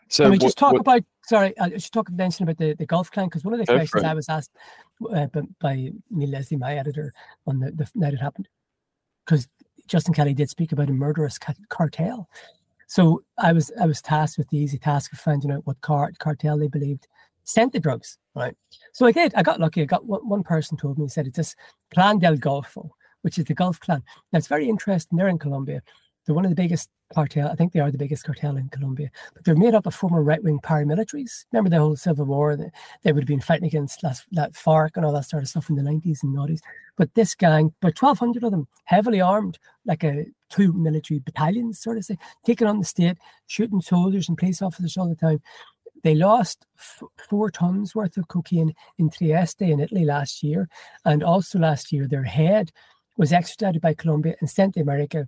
So 0.07 0.25
Can 0.25 0.31
we 0.31 0.37
just 0.37 0.57
talk 0.57 0.73
what, 0.73 0.81
about? 0.81 1.03
Sorry, 1.25 1.57
I 1.59 1.77
should 1.77 1.93
talk 1.93 2.11
mention 2.11 2.43
about 2.43 2.57
the, 2.57 2.73
the 2.73 2.85
Gulf 2.85 3.11
clan 3.11 3.27
because 3.27 3.45
one 3.45 3.53
of 3.53 3.59
the 3.59 3.65
questions 3.65 4.03
I 4.03 4.13
was 4.13 4.27
asked 4.27 4.51
uh, 5.09 5.27
by, 5.27 5.41
by 5.59 5.91
Neil 6.09 6.29
Leslie, 6.29 6.57
my 6.57 6.75
editor, 6.75 7.13
on 7.47 7.59
the, 7.59 7.71
the 7.71 7.89
night 7.95 8.13
it 8.13 8.19
happened, 8.19 8.49
because 9.25 9.47
Justin 9.87 10.13
Kelly 10.13 10.33
did 10.33 10.49
speak 10.49 10.73
about 10.73 10.89
a 10.89 10.93
murderous 10.93 11.39
cartel. 11.69 12.27
So 12.87 13.23
I 13.37 13.53
was 13.53 13.71
I 13.81 13.85
was 13.85 14.01
tasked 14.01 14.37
with 14.37 14.49
the 14.49 14.57
easy 14.57 14.77
task 14.77 15.13
of 15.13 15.19
finding 15.19 15.51
out 15.51 15.65
what 15.65 15.79
car, 15.79 16.11
cartel 16.19 16.57
they 16.57 16.67
believed 16.67 17.07
sent 17.51 17.73
the 17.73 17.79
drugs, 17.79 18.17
right? 18.35 18.55
So 18.93 19.05
I 19.05 19.11
did. 19.11 19.33
I 19.35 19.43
got 19.43 19.59
lucky. 19.59 19.81
I 19.81 19.85
got 19.85 20.05
one, 20.05 20.43
person 20.43 20.77
told 20.77 20.97
me, 20.97 21.05
he 21.05 21.09
said 21.09 21.27
it's 21.27 21.37
this 21.37 21.55
Clan 21.93 22.19
del 22.19 22.35
Golfo, 22.35 22.89
which 23.21 23.37
is 23.37 23.45
the 23.45 23.53
Gulf 23.53 23.79
clan. 23.79 24.03
Now 24.31 24.37
it's 24.37 24.47
very 24.47 24.67
interesting. 24.67 25.17
They're 25.17 25.27
in 25.27 25.39
Colombia. 25.39 25.81
They're 26.25 26.35
one 26.35 26.45
of 26.45 26.51
the 26.51 26.55
biggest 26.55 26.89
cartel. 27.13 27.49
I 27.49 27.55
think 27.55 27.73
they 27.73 27.79
are 27.79 27.91
the 27.91 27.97
biggest 27.97 28.23
cartel 28.23 28.57
in 28.57 28.69
Colombia, 28.69 29.09
but 29.33 29.43
they're 29.43 29.55
made 29.55 29.73
up 29.73 29.85
of 29.85 29.95
former 29.95 30.21
right-wing 30.21 30.59
paramilitaries. 30.59 31.45
Remember 31.51 31.69
the 31.69 31.79
whole 31.79 31.95
civil 31.95 32.25
war? 32.25 32.55
They, 32.55 32.71
they 33.03 33.11
would 33.11 33.23
have 33.23 33.27
been 33.27 33.41
fighting 33.41 33.67
against 33.67 34.01
that, 34.01 34.21
that 34.31 34.53
FARC 34.53 34.91
and 34.95 35.05
all 35.05 35.13
that 35.13 35.25
sort 35.25 35.43
of 35.43 35.49
stuff 35.49 35.69
in 35.69 35.75
the 35.75 35.81
90s 35.81 36.23
and 36.23 36.35
90s. 36.35 36.59
But 36.95 37.13
this 37.15 37.35
gang, 37.35 37.73
about 37.81 38.01
1,200 38.01 38.43
of 38.43 38.51
them, 38.51 38.67
heavily 38.85 39.21
armed, 39.21 39.57
like 39.85 40.03
a 40.03 40.25
two 40.49 40.73
military 40.73 41.19
battalions, 41.19 41.79
sort 41.79 41.97
of 41.97 42.05
thing, 42.05 42.19
taking 42.45 42.67
on 42.67 42.79
the 42.79 42.85
state, 42.85 43.17
shooting 43.47 43.81
soldiers 43.81 44.29
and 44.29 44.37
police 44.37 44.61
officers 44.61 44.97
all 44.97 45.09
the 45.09 45.15
time. 45.15 45.41
They 46.03 46.15
lost 46.15 46.65
f- 46.77 47.03
four 47.29 47.51
tons 47.51 47.93
worth 47.95 48.17
of 48.17 48.27
cocaine 48.27 48.73
in 48.97 49.09
Trieste 49.09 49.61
in 49.61 49.79
Italy 49.79 50.05
last 50.05 50.43
year. 50.43 50.67
And 51.05 51.23
also 51.23 51.59
last 51.59 51.91
year, 51.91 52.07
their 52.07 52.23
head 52.23 52.71
was 53.17 53.33
extradited 53.33 53.81
by 53.81 53.93
Colombia 53.93 54.35
and 54.39 54.49
sent 54.49 54.73
to 54.75 54.81
America. 54.81 55.27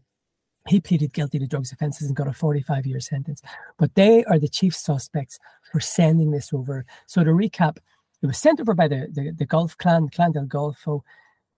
He 0.67 0.79
pleaded 0.79 1.13
guilty 1.13 1.39
to 1.39 1.47
drugs 1.47 1.71
offenses 1.71 2.07
and 2.07 2.15
got 2.15 2.27
a 2.27 2.33
45 2.33 2.85
year 2.85 2.99
sentence. 2.99 3.41
But 3.77 3.95
they 3.95 4.23
are 4.25 4.39
the 4.39 4.47
chief 4.47 4.75
suspects 4.75 5.37
for 5.71 5.79
sending 5.79 6.31
this 6.31 6.53
over. 6.53 6.85
So 7.07 7.23
to 7.23 7.31
recap, 7.31 7.77
it 8.21 8.27
was 8.27 8.37
sent 8.37 8.61
over 8.61 8.73
by 8.73 8.87
the, 8.87 9.09
the, 9.11 9.31
the 9.31 9.45
Gulf 9.45 9.77
clan, 9.77 10.09
Clan 10.09 10.31
del 10.31 10.45
Golfo, 10.45 11.01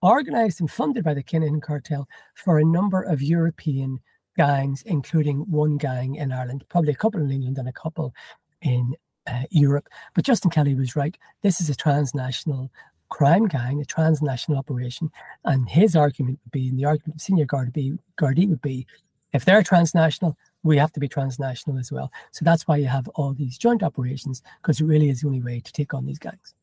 organized 0.01 0.59
and 0.59 0.69
funded 0.69 1.03
by 1.03 1.13
the 1.13 1.23
Kinahan 1.23 1.61
cartel 1.61 2.07
for 2.33 2.57
a 2.57 2.65
number 2.65 3.01
of 3.01 3.21
European 3.21 3.99
gangs, 4.35 4.83
including 4.85 5.39
one 5.49 5.77
gang 5.77 6.15
in 6.15 6.31
Ireland, 6.31 6.65
probably 6.69 6.91
a 6.91 6.95
couple 6.95 7.21
in 7.21 7.31
England 7.31 7.57
and 7.57 7.67
a 7.67 7.73
couple 7.73 8.13
in 8.61 8.95
uh, 9.27 9.43
Europe. 9.49 9.87
But 10.13 10.25
Justin 10.25 10.51
Kelly 10.51 10.75
was 10.75 10.95
right. 10.95 11.17
This 11.41 11.59
is 11.61 11.69
a 11.69 11.75
transnational 11.75 12.71
crime 13.09 13.47
gang, 13.47 13.81
a 13.81 13.85
transnational 13.85 14.57
operation. 14.57 15.11
And 15.43 15.69
his 15.69 15.95
argument 15.95 16.39
would 16.43 16.51
be, 16.51 16.69
and 16.69 16.79
the 16.79 16.85
argument 16.85 17.15
of 17.15 17.21
Senior 17.21 17.45
Gardaí, 17.45 17.97
Gardaí 18.19 18.49
would 18.49 18.61
be, 18.61 18.85
if 19.33 19.45
they're 19.45 19.63
transnational, 19.63 20.37
we 20.63 20.77
have 20.77 20.91
to 20.93 20.99
be 20.99 21.07
transnational 21.07 21.77
as 21.77 21.91
well. 21.91 22.11
So 22.31 22.43
that's 22.43 22.67
why 22.67 22.77
you 22.77 22.87
have 22.87 23.07
all 23.09 23.33
these 23.33 23.57
joint 23.57 23.83
operations, 23.83 24.41
because 24.61 24.79
it 24.79 24.85
really 24.85 25.09
is 25.09 25.21
the 25.21 25.27
only 25.27 25.41
way 25.41 25.59
to 25.59 25.71
take 25.71 25.93
on 25.93 26.05
these 26.05 26.19
gangs. 26.19 26.55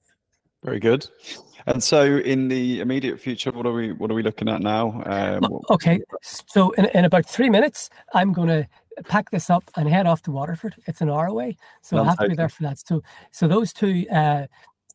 Very 0.64 0.78
good. 0.78 1.06
And 1.66 1.82
so, 1.82 2.18
in 2.18 2.48
the 2.48 2.80
immediate 2.80 3.18
future, 3.18 3.50
what 3.50 3.66
are 3.66 3.72
we 3.72 3.92
what 3.92 4.10
are 4.12 4.14
we 4.14 4.22
looking 4.22 4.48
at 4.48 4.60
now? 4.60 5.02
Um, 5.06 5.60
okay, 5.70 6.00
so 6.22 6.70
in, 6.72 6.86
in 6.86 7.04
about 7.04 7.26
three 7.26 7.50
minutes, 7.50 7.90
I'm 8.14 8.32
going 8.32 8.48
to 8.48 8.68
pack 9.04 9.30
this 9.30 9.50
up 9.50 9.64
and 9.76 9.88
head 9.88 10.06
off 10.06 10.22
to 10.22 10.30
Waterford. 10.30 10.74
It's 10.86 11.00
an 11.00 11.10
hour 11.10 11.26
away, 11.26 11.56
so 11.82 11.96
I'll 11.96 12.04
have 12.04 12.18
to 12.18 12.28
be 12.28 12.34
there 12.34 12.48
for 12.48 12.62
that. 12.64 12.78
So, 12.78 13.02
so 13.30 13.48
those 13.48 13.72
two 13.72 14.06
uh, 14.10 14.46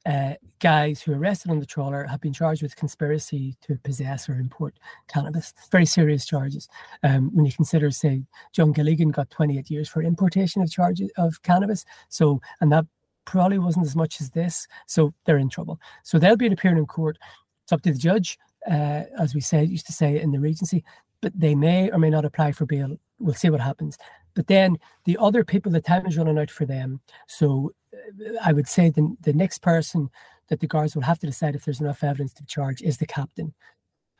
uh, 0.07 0.35
guys 0.59 1.01
who 1.01 1.11
were 1.11 1.17
arrested 1.17 1.51
on 1.51 1.59
the 1.59 1.65
trawler 1.65 2.05
have 2.05 2.21
been 2.21 2.33
charged 2.33 2.63
with 2.63 2.75
conspiracy 2.75 3.55
to 3.61 3.75
possess 3.83 4.29
or 4.29 4.33
import 4.33 4.79
cannabis. 5.09 5.53
Very 5.71 5.85
serious 5.85 6.25
charges. 6.25 6.69
Um, 7.03 7.29
when 7.35 7.45
you 7.45 7.51
consider, 7.51 7.91
say, 7.91 8.23
John 8.53 8.71
Gilligan 8.71 9.11
got 9.11 9.29
28 9.29 9.69
years 9.69 9.89
for 9.89 10.01
importation 10.01 10.61
of 10.61 10.71
charges 10.71 11.11
of 11.17 11.41
cannabis. 11.43 11.83
So, 12.07 12.39
and 12.61 12.71
that 12.71 12.85
probably 13.25 13.59
wasn't 13.59 13.85
as 13.85 13.95
much 13.95 14.21
as 14.21 14.31
this. 14.31 14.67
So 14.85 15.13
they're 15.25 15.37
in 15.37 15.49
trouble. 15.49 15.79
So 16.03 16.17
they'll 16.17 16.37
be 16.37 16.47
appearing 16.47 16.77
in 16.77 16.85
court. 16.85 17.17
It's 17.63 17.73
up 17.73 17.81
to 17.81 17.91
the 17.91 17.99
judge, 17.99 18.37
uh, 18.65 19.03
as 19.19 19.35
we 19.35 19.41
said, 19.41 19.69
used 19.69 19.87
to 19.87 19.93
say 19.93 20.21
in 20.21 20.31
the 20.31 20.39
Regency, 20.39 20.85
but 21.21 21.33
they 21.35 21.55
may 21.55 21.89
or 21.91 21.99
may 21.99 22.09
not 22.09 22.25
apply 22.25 22.51
for 22.51 22.65
bail. 22.65 22.97
We'll 23.19 23.33
see 23.33 23.49
what 23.49 23.61
happens. 23.61 23.97
But 24.35 24.47
then 24.47 24.77
the 25.05 25.17
other 25.19 25.43
people, 25.43 25.71
the 25.71 25.81
time 25.81 26.05
is 26.05 26.17
running 26.17 26.37
out 26.37 26.51
for 26.51 26.65
them. 26.65 27.01
So 27.27 27.73
uh, 27.93 28.33
I 28.43 28.53
would 28.53 28.67
say 28.67 28.89
the, 28.89 29.15
the 29.21 29.33
next 29.33 29.63
person 29.63 30.09
that 30.49 30.59
the 30.59 30.67
guards 30.67 30.95
will 30.95 31.03
have 31.03 31.19
to 31.19 31.27
decide 31.27 31.55
if 31.55 31.65
there's 31.65 31.81
enough 31.81 32.03
evidence 32.03 32.33
to 32.33 32.45
charge 32.45 32.81
is 32.81 32.97
the 32.97 33.05
captain. 33.05 33.53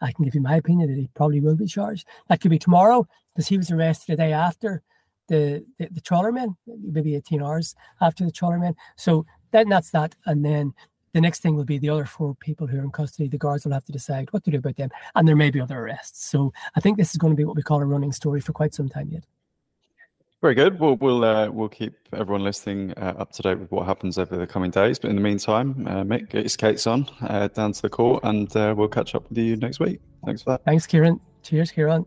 I 0.02 0.12
can 0.12 0.26
give 0.26 0.36
you 0.36 0.42
my 0.42 0.56
opinion 0.56 0.90
that 0.90 1.00
he 1.00 1.10
probably 1.14 1.40
will 1.40 1.56
be 1.56 1.66
charged. 1.66 2.08
That 2.30 2.42
could 2.42 2.52
be 2.52 2.60
tomorrow 2.60 3.08
because 3.34 3.48
he 3.48 3.58
was 3.58 3.72
arrested 3.72 4.14
the 4.14 4.18
day 4.18 4.34
after 4.34 4.82
the, 5.28 5.64
the, 5.78 5.90
the 5.92 6.02
trawlermen, 6.02 6.56
maybe 6.66 7.16
18 7.16 7.42
hours 7.42 7.76
after 8.02 8.26
the 8.26 8.32
trawlermen. 8.32 8.76
So 8.96 9.26
then 9.52 9.70
that's 9.70 9.92
that. 9.92 10.16
And 10.26 10.44
then 10.44 10.74
the 11.14 11.22
next 11.22 11.42
thing 11.42 11.56
will 11.56 11.66
be 11.66 11.78
the 11.78 11.90
other 11.90 12.06
four 12.06 12.36
people 12.36 12.68
who 12.68 12.78
are 12.78 12.84
in 12.84 12.92
custody. 12.92 13.28
The 13.28 13.38
guards 13.38 13.66
will 13.66 13.74
have 13.74 13.86
to 13.86 13.92
decide 13.92 14.32
what 14.32 14.44
to 14.44 14.52
do 14.52 14.58
about 14.58 14.76
them. 14.76 14.90
And 15.16 15.28
there 15.28 15.36
may 15.36 15.50
be 15.50 15.62
other 15.62 15.80
arrests. 15.80 16.26
So 16.26 16.54
I 16.76 16.80
think 16.80 16.98
this 16.98 17.12
is 17.12 17.18
going 17.18 17.34
to 17.34 17.38
be 17.38 17.46
what 17.46 17.56
we 17.56 17.64
call 17.64 17.82
a 17.82 17.86
running 17.86 18.12
story 18.12 18.42
for 18.42 18.54
quite 18.54 18.74
some 18.74 18.90
time 18.90 19.10
yet. 19.12 19.24
Very 20.40 20.54
good. 20.54 20.80
We'll 20.80 20.98
we'll 20.98 21.26
uh, 21.26 21.50
we'll 21.50 21.68
keep 21.68 21.96
everyone 22.14 22.44
listening 22.44 22.94
uh, 22.96 23.16
up 23.18 23.32
to 23.32 23.42
date 23.42 23.58
with 23.58 23.72
what 23.72 23.88
happens 23.88 24.20
over 24.20 24.38
the 24.38 24.46
coming 24.46 24.70
days. 24.70 25.00
But 25.00 25.10
in 25.10 25.16
the 25.16 25.22
meantime, 25.22 25.88
uh, 25.88 26.04
Mick, 26.04 26.30
get 26.30 26.42
your 26.42 26.50
skates 26.50 26.86
on 26.86 27.10
uh, 27.22 27.48
down 27.48 27.72
to 27.72 27.82
the 27.82 27.90
court, 27.90 28.24
and 28.24 28.56
uh, 28.56 28.76
we'll 28.78 28.88
catch 28.88 29.16
up 29.16 29.28
with 29.30 29.38
you 29.40 29.56
next 29.56 29.80
week. 29.80 30.00
Thanks 30.26 30.44
for 30.44 30.52
that. 30.52 30.64
Thanks, 30.64 30.86
Ciaran. 30.86 31.20
Cheers, 31.42 31.72
Ciaran. 31.72 32.06